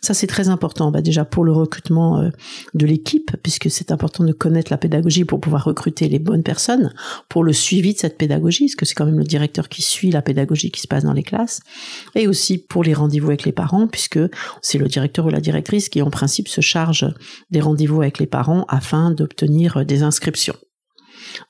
Ça, 0.00 0.14
c'est 0.14 0.26
très 0.26 0.48
important, 0.48 0.90
bah, 0.90 1.02
déjà 1.02 1.24
pour 1.24 1.44
le 1.44 1.52
recrutement 1.52 2.20
euh, 2.20 2.30
de 2.74 2.86
l'équipe, 2.86 3.30
puisque 3.42 3.70
c'est 3.70 3.92
important 3.92 4.24
de 4.24 4.32
connaître 4.32 4.72
la 4.72 4.78
pédagogie 4.78 5.24
pour 5.24 5.40
pouvoir 5.40 5.64
recruter 5.64 6.08
les 6.08 6.18
bonnes 6.18 6.42
personnes, 6.42 6.92
pour 7.28 7.44
le 7.44 7.52
suivi 7.52 7.94
de 7.94 7.98
cette 7.98 8.18
pédagogie, 8.18 8.66
parce 8.66 8.76
que 8.76 8.86
c'est 8.86 8.94
quand 8.94 9.06
même 9.06 9.18
le 9.18 9.24
directeur 9.24 9.68
qui 9.68 9.82
suit 9.82 10.10
la 10.10 10.22
pédagogie 10.22 10.70
qui 10.70 10.80
se 10.80 10.88
passe 10.88 11.04
dans 11.04 11.12
les 11.12 11.22
classes, 11.22 11.60
et 12.14 12.26
aussi 12.26 12.58
pour 12.58 12.82
les 12.82 12.94
rendez-vous 12.94 13.28
avec 13.28 13.44
les 13.44 13.52
parents, 13.52 13.86
puisque 13.86 14.20
c'est 14.60 14.78
le 14.78 14.88
directeur 14.88 15.26
ou 15.26 15.30
la 15.30 15.40
directrice 15.40 15.88
qui, 15.88 16.02
en 16.02 16.10
principe, 16.10 16.48
se 16.48 16.60
charge 16.60 17.12
des 17.50 17.60
rendez-vous 17.60 18.00
avec 18.00 18.18
les 18.18 18.26
parents 18.26 18.64
afin 18.68 19.10
d'obtenir 19.10 19.84
des 19.84 20.02
inscriptions. 20.02 20.56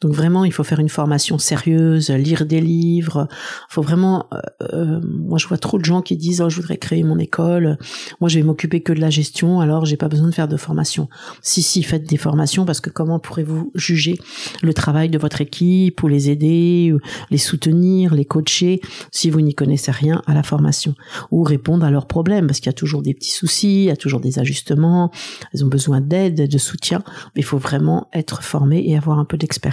Donc 0.01 0.13
vraiment, 0.13 0.45
il 0.45 0.53
faut 0.53 0.65
faire 0.65 0.79
une 0.79 0.89
formation 0.89 1.39
sérieuse, 1.39 2.11
lire 2.11 2.47
des 2.47 2.61
livres. 2.61 3.29
Il 3.71 3.75
faut 3.75 3.83
vraiment. 3.83 4.27
Euh, 4.33 4.39
euh, 4.73 5.01
moi, 5.03 5.39
je 5.39 5.47
vois 5.49 5.59
trop 5.59 5.79
de 5.79 5.85
gens 5.85 6.03
qui 6.03 6.17
disent 6.17 6.41
oh, 6.41 6.49
je 6.49 6.57
voudrais 6.57 6.77
créer 6.77 7.03
mon 7.03 7.19
école. 7.19 7.79
Moi, 8.21 8.29
je 8.29 8.39
vais 8.39 8.45
m'occuper 8.45 8.81
que 8.81 8.93
de 8.93 9.01
la 9.01 9.11
gestion. 9.11 9.61
Alors, 9.61 9.85
j'ai 9.85 9.97
pas 9.97 10.09
besoin 10.09 10.29
de 10.29 10.35
faire 10.35 10.49
de 10.49 10.57
formation. 10.57 11.09
Si 11.41 11.63
si, 11.63 11.83
faites 11.83 12.09
des 12.09 12.17
formations 12.17 12.65
parce 12.65 12.81
que 12.81 12.91
comment 12.91 13.19
pourrez-vous 13.19 13.73
juger 13.75 14.19
le 14.63 14.75
travail 14.75 15.09
de 15.09 15.19
votre 15.19 15.41
équipe 15.41 16.03
ou 16.03 16.09
les 16.09 16.31
aider, 16.31 16.95
les 17.31 17.39
soutenir, 17.39 18.15
les 18.15 18.25
coacher 18.25 18.81
si 19.11 19.31
vous 19.31 19.41
n'y 19.41 19.55
connaissez 19.55 19.91
rien 19.91 20.23
à 20.27 20.35
la 20.35 20.43
formation? 20.43 20.95
Ou 21.31 21.43
répondre 21.43 21.85
à 21.85 21.91
leurs 21.91 22.07
problèmes 22.07 22.47
parce 22.47 22.61
qu'il 22.61 22.67
y 22.67 22.71
a 22.71 22.75
toujours 22.75 23.03
des 23.03 23.15
petits 23.15 23.31
soucis, 23.31 23.85
il 23.85 23.85
y 23.85 23.91
a 23.91 23.97
toujours 23.97 24.21
des 24.21 24.39
ajustements. 24.39 25.11
Elles 25.53 25.65
ont 25.65 25.69
besoin 25.69 26.01
d'aide, 26.01 26.49
de 26.49 26.59
soutien. 26.59 27.03
Mais 27.35 27.41
il 27.41 27.45
faut 27.45 27.59
vraiment 27.59 28.09
être 28.13 28.43
formé 28.43 28.83
et 28.87 28.97
avoir 28.97 29.19
un 29.19 29.25
peu 29.25 29.37
d'expérience 29.37 29.72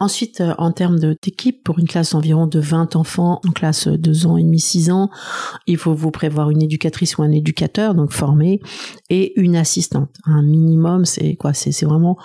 Ensuite, 0.00 0.40
euh, 0.40 0.54
en 0.58 0.72
termes 0.72 0.98
d'équipe, 0.98 1.62
pour 1.62 1.78
une 1.78 1.86
classe 1.86 2.14
environ 2.14 2.46
de 2.46 2.58
20 2.58 2.96
enfants, 2.96 3.40
en 3.46 3.52
classe 3.52 3.88
2 3.88 4.26
ans 4.26 4.36
et 4.36 4.42
demi, 4.42 4.58
6 4.58 4.90
ans, 4.90 5.10
il 5.66 5.76
faut 5.76 5.94
vous 5.94 6.10
prévoir 6.10 6.50
une 6.50 6.62
éducatrice 6.62 7.18
ou 7.18 7.22
un 7.22 7.30
éducateur, 7.30 7.94
donc 7.94 8.12
formé, 8.12 8.60
et 9.10 9.38
une 9.40 9.56
assistante. 9.56 10.10
Un 10.24 10.42
minimum, 10.42 11.04
c'est 11.04 11.36
quoi? 11.36 11.52
C'est 11.52 11.84
vraiment 11.84 12.16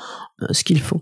euh, 0.42 0.48
ce 0.52 0.64
qu'il 0.64 0.80
faut. 0.80 1.02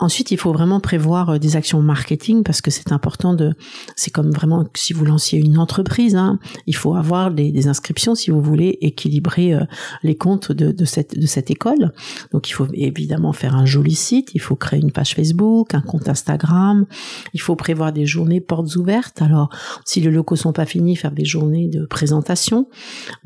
Ensuite, 0.00 0.30
il 0.30 0.38
faut 0.38 0.52
vraiment 0.52 0.80
prévoir 0.80 1.28
euh, 1.28 1.38
des 1.38 1.56
actions 1.56 1.82
marketing 1.82 2.42
parce 2.42 2.62
que 2.62 2.70
c'est 2.70 2.90
important 2.90 3.34
de. 3.34 3.52
C'est 3.96 4.10
comme 4.10 4.30
vraiment 4.30 4.64
si 4.74 4.94
vous 4.94 5.04
lanciez 5.04 5.38
une 5.38 5.58
entreprise, 5.58 6.16
hein, 6.16 6.38
il 6.66 6.74
faut 6.74 6.94
avoir 6.94 7.30
des, 7.30 7.68
inscriptions 7.68 8.14
si 8.14 8.30
vous 8.30 8.40
voulez 8.40 8.78
équilibrer 8.80 9.52
euh, 9.52 9.64
les 10.02 10.16
comptes 10.16 10.52
de, 10.52 10.84
cette 10.86 11.18
de 11.18 11.26
cette 11.26 11.50
école. 11.50 11.92
Donc, 12.32 12.48
il 12.48 12.54
faut 12.54 12.66
évidemment 12.72 13.34
faire 13.34 13.54
un 13.54 13.66
joli 13.66 13.94
site, 13.94 14.30
il 14.34 14.40
faut 14.40 14.56
créer 14.56 14.80
une 14.80 14.90
page 14.90 15.14
Facebook, 15.14 15.74
un 15.74 15.82
compte 15.82 16.08
Instagram, 16.08 16.86
il 17.34 17.40
faut 17.40 17.54
prévoir 17.54 17.92
des 17.92 18.06
journées 18.06 18.40
portes 18.40 18.74
ouvertes. 18.76 19.20
Alors, 19.20 19.50
si 19.84 20.00
les 20.00 20.10
locaux 20.10 20.36
sont 20.36 20.54
pas 20.54 20.64
finis, 20.64 20.96
faire 20.96 21.12
des 21.12 21.26
journées 21.26 21.68
de 21.68 21.84
présentation, 21.84 22.68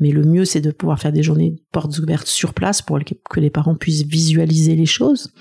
mais 0.01 0.11
le 0.11 0.23
mieux 0.23 0.43
c'est 0.43 0.61
de 0.61 0.71
pouvoir 0.71 0.99
faire 0.99 1.13
des 1.13 1.23
journées 1.23 1.55
portes 1.71 1.97
ouvertes 1.99 2.27
sur 2.27 2.53
place 2.53 2.81
pour 2.81 2.99
que 3.29 3.39
les 3.39 3.49
parents 3.49 3.75
puissent 3.75 4.05
visualiser 4.05 4.75
les 4.75 4.85
choses. 4.85 5.31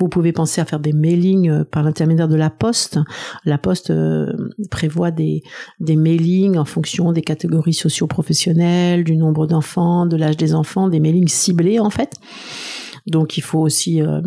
Vous 0.00 0.08
pouvez 0.08 0.32
penser 0.32 0.60
à 0.60 0.63
faire 0.64 0.80
des 0.80 0.92
mailings 0.92 1.64
par 1.64 1.82
l'intermédiaire 1.82 2.28
de 2.28 2.36
la 2.36 2.50
poste. 2.50 2.98
La 3.44 3.58
poste 3.58 3.92
prévoit 4.70 5.10
des, 5.10 5.42
des 5.80 5.96
mailings 5.96 6.56
en 6.56 6.64
fonction 6.64 7.12
des 7.12 7.22
catégories 7.22 7.74
socio-professionnelles, 7.74 9.04
du 9.04 9.16
nombre 9.16 9.46
d'enfants, 9.46 10.06
de 10.06 10.16
l'âge 10.16 10.36
des 10.36 10.54
enfants, 10.54 10.88
des 10.88 11.00
mailings 11.00 11.28
ciblés 11.28 11.78
en 11.78 11.90
fait. 11.90 12.14
Donc 13.06 13.36
il 13.36 13.42
faut 13.42 13.58
aussi 13.58 14.00
euh, 14.00 14.22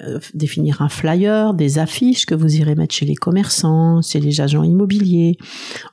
euh, 0.00 0.20
définir 0.32 0.80
un 0.80 0.88
flyer, 0.88 1.54
des 1.54 1.80
affiches 1.80 2.24
que 2.24 2.36
vous 2.36 2.54
irez 2.54 2.76
mettre 2.76 2.94
chez 2.94 3.04
les 3.04 3.16
commerçants, 3.16 4.00
chez 4.00 4.20
les 4.20 4.40
agents 4.40 4.62
immobiliers, 4.62 5.36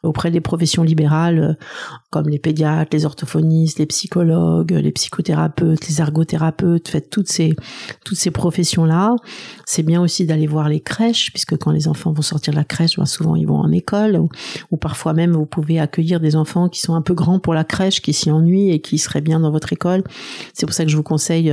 auprès 0.04 0.30
des 0.30 0.39
professions 0.39 0.84
libérales 0.84 1.39
euh, 1.39 1.65
comme 2.12 2.30
les 2.30 2.38
pédiatres, 2.38 2.89
les 2.94 3.06
orthophonistes, 3.06 3.80
les 3.80 3.88
psychologues, 3.88 4.72
les 4.72 4.92
psychothérapeutes, 4.92 5.88
les 5.88 6.02
ergothérapeutes, 6.02 6.88
faites 6.88 7.10
toutes 7.10 7.30
ces 7.30 7.56
toutes 8.06 8.18
ces 8.18 8.32
professions 8.32 8.86
là. 8.86 9.15
C'est 9.65 9.84
bien 9.84 10.00
aussi 10.00 10.28
d'aller 10.28 10.48
voir 10.48 10.70
les 10.70 10.82
crèches 10.82 11.32
puisque 11.32 11.58
quand 11.58 11.72
les 11.72 11.88
enfants 11.88 12.13
vont 12.13 12.22
sortir 12.22 12.54
de 12.54 12.58
la 12.58 12.63
crèche, 12.63 12.98
ben, 12.98 13.06
souvent 13.06 13.36
ils 13.36 13.48
vont 13.48 13.60
en 13.60 13.72
école 13.72 14.18
ou, 14.18 14.30
ou 14.70 14.78
parfois 14.78 15.13
même 15.13 15.32
vous 15.32 15.48
pouvez 15.48 15.80
accueillir 15.80 16.20
des 16.20 16.36
enfants 16.36 16.70
qui 16.70 16.80
sont 16.80 16.94
un 16.94 17.02
peu 17.02 17.15
grands 17.15 17.39
pour 17.39 17.56
la 17.56 17.63
crèche, 17.63 18.02
qui 18.02 18.13
s'y 18.13 18.30
ennuient 18.30 18.70
et 18.70 18.82
qui 18.82 19.00
seraient 19.00 19.22
bien 19.22 19.39
dans 19.39 19.52
votre 19.52 19.74
école. 19.74 20.04
C'est 20.54 20.68
pour 20.68 20.76
ça 20.76 20.86
que 20.86 20.92
je 20.92 20.98
vous 20.98 21.04
conseille 21.04 21.52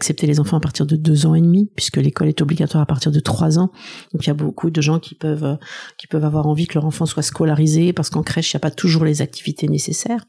accepter 0.00 0.26
les 0.26 0.40
enfants 0.40 0.56
à 0.56 0.60
partir 0.60 0.86
de 0.86 0.96
deux 0.96 1.26
ans 1.26 1.34
et 1.34 1.42
demi, 1.42 1.70
puisque 1.76 1.98
l'école 1.98 2.28
est 2.28 2.40
obligatoire 2.40 2.82
à 2.82 2.86
partir 2.86 3.12
de 3.12 3.20
trois 3.20 3.58
ans. 3.58 3.70
Donc 4.12 4.24
il 4.24 4.28
y 4.28 4.30
a 4.30 4.34
beaucoup 4.34 4.70
de 4.70 4.80
gens 4.80 4.98
qui 4.98 5.14
peuvent 5.14 5.44
euh, 5.44 5.56
qui 5.98 6.06
peuvent 6.06 6.24
avoir 6.24 6.46
envie 6.46 6.66
que 6.66 6.74
leur 6.74 6.86
enfant 6.86 7.04
soit 7.04 7.22
scolarisé, 7.22 7.92
parce 7.92 8.08
qu'en 8.08 8.22
crèche 8.22 8.50
il 8.52 8.56
n'y 8.56 8.60
a 8.60 8.66
pas 8.68 8.70
toujours 8.70 9.04
les 9.04 9.20
activités 9.20 9.68
nécessaires. 9.68 10.24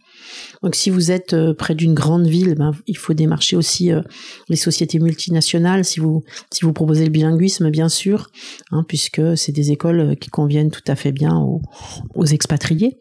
Donc 0.62 0.76
si 0.76 0.90
vous 0.90 1.10
êtes 1.10 1.34
euh, 1.34 1.54
près 1.54 1.74
d'une 1.74 1.94
grande 1.94 2.28
ville, 2.28 2.56
ben, 2.56 2.74
il 2.86 2.98
faut 2.98 3.14
démarcher 3.14 3.56
aussi 3.56 3.94
euh, 3.94 4.02
les 4.50 4.58
sociétés 4.58 5.00
multinationales. 5.00 5.86
Si 5.86 6.02
vous 6.02 6.24
si 6.52 6.66
vous 6.66 6.74
proposez 6.74 7.06
le 7.06 7.12
bilinguisme, 7.12 7.70
bien 7.70 7.88
sûr, 7.88 8.30
hein, 8.72 8.84
puisque 8.86 9.22
c'est 9.38 9.54
des 9.54 9.72
écoles 9.72 10.18
qui 10.20 10.30
conviennent 10.30 10.72
tout 10.72 10.88
à 10.88 10.96
fait 10.96 11.14
bien 11.14 11.38
aux, 11.38 11.62
aux 12.14 12.26
expatriés. 12.26 12.98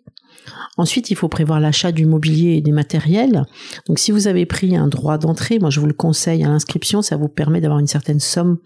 Ensuite, 0.77 1.11
il 1.11 1.17
faut 1.17 1.29
prévoir 1.29 1.61
l'achat 1.61 1.93
du 1.93 2.07
mobilier 2.07 2.57
et 2.57 2.61
des 2.61 2.73
matériels. 2.73 3.45
Donc, 3.87 3.99
si 3.99 4.13
vous 4.13 4.27
avez 4.27 4.47
pris 4.47 4.77
un 4.77 4.89
droit 4.89 5.19
d'entrée, 5.19 5.59
moi, 5.59 5.71
je 5.71 5.81
vous 5.81 5.87
le 5.87 5.93
conseille 5.93 6.45
à 6.45 6.49
l'inscription, 6.49 7.03
ça 7.03 7.17
vous 7.17 7.29
permet 7.29 7.61
d'avoir 7.61 7.81
une 7.81 7.87
certaine 7.87 8.21
somme 8.21 8.59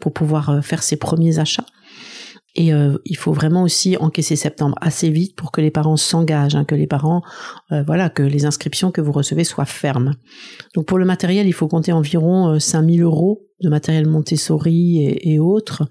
pour 0.00 0.12
pouvoir 0.12 0.50
euh, 0.50 0.60
faire 0.60 0.82
ses 0.82 0.96
premiers 0.96 1.38
achats. 1.38 1.66
Et 2.54 2.74
euh, 2.74 2.98
il 3.06 3.16
faut 3.16 3.32
vraiment 3.32 3.62
aussi 3.62 3.96
encaisser 3.96 4.36
septembre 4.36 4.76
assez 4.80 5.08
vite 5.08 5.34
pour 5.36 5.52
que 5.52 5.60
les 5.60 5.70
parents 5.70 5.96
s'engagent, 5.96 6.54
hein, 6.54 6.64
que 6.64 6.74
les 6.74 6.86
parents, 6.86 7.22
euh, 7.70 7.82
voilà, 7.82 8.10
que 8.10 8.22
les 8.22 8.44
inscriptions 8.44 8.90
que 8.90 9.00
vous 9.00 9.12
recevez 9.12 9.44
soient 9.44 9.64
fermes. 9.64 10.14
Donc 10.74 10.86
pour 10.86 10.98
le 10.98 11.06
matériel, 11.06 11.46
il 11.46 11.52
faut 11.52 11.68
compter 11.68 11.92
environ 11.92 12.58
5000 12.58 13.00
euh, 13.00 13.04
euros 13.04 13.40
de 13.62 13.70
matériel 13.70 14.06
Montessori 14.06 15.16
et 15.20 15.38
autres. 15.38 15.84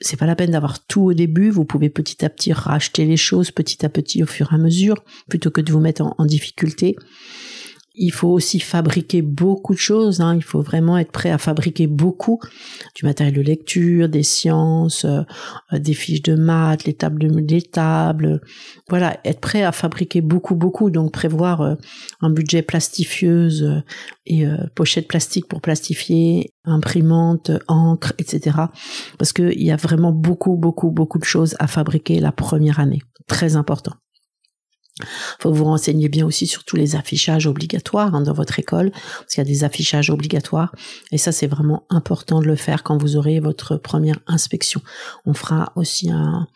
C'est 0.00 0.18
pas 0.18 0.26
la 0.26 0.36
peine 0.36 0.50
d'avoir 0.50 0.84
tout 0.84 1.02
au 1.02 1.14
début. 1.14 1.50
Vous 1.50 1.64
pouvez 1.64 1.88
petit 1.88 2.24
à 2.24 2.30
petit 2.30 2.52
racheter 2.52 3.04
les 3.04 3.16
choses 3.16 3.50
petit 3.50 3.84
à 3.84 3.88
petit 3.88 4.22
au 4.22 4.26
fur 4.26 4.52
et 4.52 4.54
à 4.54 4.58
mesure, 4.58 5.04
plutôt 5.28 5.50
que 5.50 5.60
de 5.60 5.72
vous 5.72 5.80
mettre 5.80 6.02
en 6.18 6.24
difficulté. 6.26 6.96
Il 7.96 8.10
faut 8.10 8.28
aussi 8.28 8.58
fabriquer 8.58 9.22
beaucoup 9.22 9.72
de 9.72 9.78
choses. 9.78 10.20
Hein. 10.20 10.34
Il 10.34 10.42
faut 10.42 10.62
vraiment 10.62 10.98
être 10.98 11.12
prêt 11.12 11.30
à 11.30 11.38
fabriquer 11.38 11.86
beaucoup 11.86 12.40
du 12.96 13.06
matériel 13.06 13.34
de 13.34 13.40
lecture, 13.40 14.08
des 14.08 14.24
sciences, 14.24 15.04
euh, 15.04 15.22
des 15.72 15.94
fiches 15.94 16.22
de 16.22 16.34
maths, 16.34 16.84
les 16.84 16.94
tables 16.94 17.30
tables. 17.70 18.40
Voilà, 18.88 19.18
être 19.24 19.40
prêt 19.40 19.62
à 19.62 19.70
fabriquer 19.70 20.20
beaucoup, 20.20 20.56
beaucoup. 20.56 20.90
Donc 20.90 21.12
prévoir 21.12 21.60
euh, 21.60 21.74
un 22.20 22.30
budget 22.30 22.62
plastifieuse 22.62 23.62
euh, 23.62 23.80
et 24.26 24.44
pochette 24.74 25.06
plastique 25.06 25.46
pour 25.46 25.60
plastifier, 25.60 26.52
imprimante, 26.64 27.50
encre, 27.68 28.12
etc. 28.18 28.56
Parce 29.18 29.32
qu'il 29.32 29.62
y 29.62 29.70
a 29.70 29.76
vraiment 29.76 30.12
beaucoup, 30.12 30.56
beaucoup, 30.56 30.90
beaucoup 30.90 31.18
de 31.18 31.24
choses 31.24 31.54
à 31.58 31.66
fabriquer 31.66 32.20
la 32.20 32.32
première 32.32 32.80
année. 32.80 33.02
Très 33.28 33.56
important 33.56 33.92
faut 35.40 35.52
vous 35.52 35.64
renseigner 35.64 36.08
bien 36.08 36.24
aussi 36.24 36.46
sur 36.46 36.64
tous 36.64 36.76
les 36.76 36.96
affichages 36.96 37.46
obligatoires 37.46 38.14
hein, 38.14 38.20
dans 38.20 38.32
votre 38.32 38.58
école, 38.58 38.90
parce 38.90 39.34
qu'il 39.34 39.38
y 39.38 39.46
a 39.46 39.50
des 39.50 39.64
affichages 39.64 40.10
obligatoires, 40.10 40.74
et 41.10 41.18
ça 41.18 41.32
c'est 41.32 41.46
vraiment 41.46 41.84
important 41.90 42.40
de 42.40 42.46
le 42.46 42.56
faire 42.56 42.82
quand 42.82 42.96
vous 42.96 43.16
aurez 43.16 43.40
votre 43.40 43.76
première 43.76 44.18
inspection. 44.26 44.80
On 45.26 45.34
fera 45.34 45.72
aussi 45.76 46.10
un, 46.10 46.46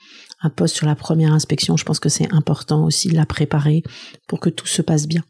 un 0.43 0.51
poste 0.51 0.77
sur 0.77 0.87
la 0.87 0.95
première 0.95 1.33
inspection, 1.33 1.77
je 1.77 1.85
pense 1.85 2.01
que 2.01 2.09
c'est 2.09 2.33
important 2.33 2.85
aussi 2.85 3.09
de 3.09 3.17
la 3.17 3.27
préparer 3.27 3.83
pour 4.27 4.41
que 4.41 4.51
tout 4.51 4.67
se 4.67 4.83
passe 4.83 5.07
bien. 5.09 5.23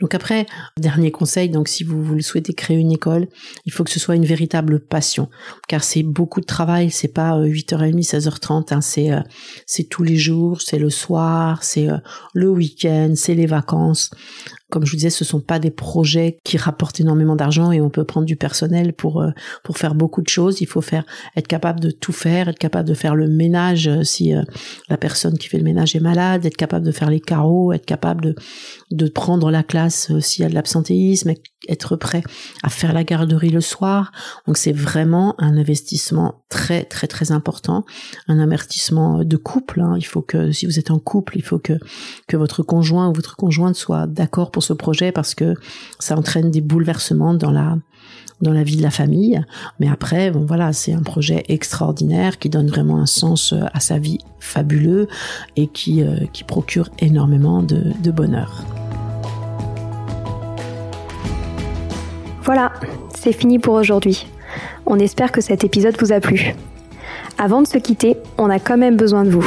Donc 0.00 0.14
après, 0.14 0.46
dernier 0.76 1.10
conseil, 1.10 1.48
donc 1.48 1.68
si 1.68 1.84
vous, 1.84 2.02
vous 2.02 2.20
souhaitez 2.20 2.52
créer 2.52 2.76
une 2.76 2.92
école, 2.92 3.28
il 3.66 3.72
faut 3.72 3.84
que 3.84 3.90
ce 3.90 4.00
soit 4.00 4.16
une 4.16 4.24
véritable 4.24 4.80
passion, 4.80 5.28
car 5.68 5.84
c'est 5.84 6.02
beaucoup 6.02 6.40
de 6.40 6.46
travail, 6.46 6.90
c'est 6.90 7.08
pas 7.12 7.38
8h30, 7.38 7.94
euh, 7.94 8.00
16h30, 8.00 8.74
hein, 8.74 8.80
c'est 8.80 9.12
euh, 9.12 9.20
c'est 9.66 9.84
tous 9.84 10.02
les 10.02 10.16
jours, 10.16 10.60
c'est 10.60 10.78
le 10.78 10.90
soir, 10.90 11.62
c'est 11.62 11.88
euh, 11.88 11.98
le 12.34 12.48
week-end, 12.48 13.12
c'est 13.14 13.34
les 13.34 13.46
vacances. 13.46 14.10
Comme 14.70 14.84
je 14.84 14.90
vous 14.90 14.96
disais, 14.96 15.10
ce 15.10 15.24
sont 15.24 15.40
pas 15.40 15.58
des 15.58 15.70
projets 15.70 16.38
qui 16.44 16.58
rapportent 16.58 17.00
énormément 17.00 17.36
d'argent 17.36 17.72
et 17.72 17.80
on 17.80 17.88
peut 17.88 18.04
prendre 18.04 18.26
du 18.26 18.36
personnel 18.36 18.92
pour 18.92 19.22
euh, 19.22 19.30
pour 19.64 19.78
faire 19.78 19.94
beaucoup 19.94 20.20
de 20.20 20.28
choses. 20.28 20.60
Il 20.60 20.66
faut 20.66 20.82
faire 20.82 21.04
être 21.36 21.46
capable 21.46 21.80
de 21.80 21.90
tout 21.90 22.12
faire, 22.12 22.48
être 22.48 22.58
capable 22.58 22.86
de 22.86 22.94
faire 22.94 23.14
le 23.14 23.28
ménage 23.28 23.88
euh, 23.88 24.02
si 24.02 24.34
euh, 24.34 24.42
la 24.90 24.98
personne 24.98 25.38
qui 25.38 25.48
fait 25.48 25.56
le 25.56 25.64
ménage 25.64 25.96
est 25.96 26.00
malade, 26.00 26.44
être 26.44 26.56
capable 26.56 26.84
de 26.84 26.92
faire 26.92 27.08
les 27.08 27.20
carreaux, 27.20 27.72
être 27.72 27.86
capable 27.86 28.20
de 28.22 28.34
de 28.90 29.08
prendre 29.08 29.50
la 29.50 29.62
classe 29.62 30.12
s'il 30.20 30.42
y 30.42 30.46
a 30.46 30.48
de 30.48 30.54
l'absentéisme, 30.54 31.32
être 31.68 31.96
prêt 31.96 32.22
à 32.62 32.68
faire 32.68 32.92
la 32.92 33.04
garderie 33.04 33.50
le 33.50 33.60
soir. 33.60 34.12
Donc 34.46 34.56
c'est 34.56 34.72
vraiment 34.72 35.34
un 35.38 35.56
investissement 35.56 36.42
très 36.48 36.84
très 36.84 37.06
très 37.06 37.32
important, 37.32 37.84
un 38.28 38.38
investissement 38.38 39.24
de 39.24 39.36
couple. 39.36 39.80
Hein. 39.80 39.94
Il 39.96 40.06
faut 40.06 40.22
que 40.22 40.52
si 40.52 40.66
vous 40.66 40.78
êtes 40.78 40.90
en 40.90 40.98
couple, 40.98 41.36
il 41.36 41.42
faut 41.42 41.58
que 41.58 41.74
que 42.26 42.36
votre 42.36 42.62
conjoint 42.62 43.08
ou 43.08 43.12
votre 43.12 43.36
conjointe 43.36 43.74
soit 43.74 44.06
d'accord 44.06 44.50
ce 44.60 44.72
projet 44.72 45.12
parce 45.12 45.34
que 45.34 45.54
ça 45.98 46.16
entraîne 46.16 46.50
des 46.50 46.60
bouleversements 46.60 47.34
dans 47.34 47.50
la 47.50 47.76
dans 48.40 48.52
la 48.52 48.62
vie 48.62 48.76
de 48.76 48.82
la 48.82 48.90
famille. 48.90 49.40
Mais 49.80 49.88
après, 49.88 50.30
bon 50.30 50.44
voilà, 50.44 50.72
c'est 50.72 50.92
un 50.92 51.02
projet 51.02 51.44
extraordinaire 51.48 52.38
qui 52.38 52.48
donne 52.48 52.68
vraiment 52.68 52.98
un 52.98 53.06
sens 53.06 53.52
euh, 53.52 53.62
à 53.72 53.80
sa 53.80 53.98
vie 53.98 54.18
fabuleux 54.38 55.08
et 55.56 55.66
qui, 55.66 56.02
euh, 56.02 56.20
qui 56.32 56.44
procure 56.44 56.88
énormément 57.00 57.62
de, 57.62 57.92
de 58.00 58.10
bonheur. 58.10 58.64
Voilà, 62.44 62.72
c'est 63.14 63.32
fini 63.32 63.58
pour 63.58 63.74
aujourd'hui. 63.74 64.26
On 64.86 64.98
espère 64.98 65.32
que 65.32 65.40
cet 65.40 65.64
épisode 65.64 65.96
vous 66.00 66.12
a 66.12 66.20
plu. 66.20 66.54
Avant 67.36 67.60
de 67.60 67.66
se 67.66 67.78
quitter, 67.78 68.16
on 68.38 68.48
a 68.48 68.58
quand 68.58 68.78
même 68.78 68.96
besoin 68.96 69.24
de 69.24 69.30
vous. 69.30 69.46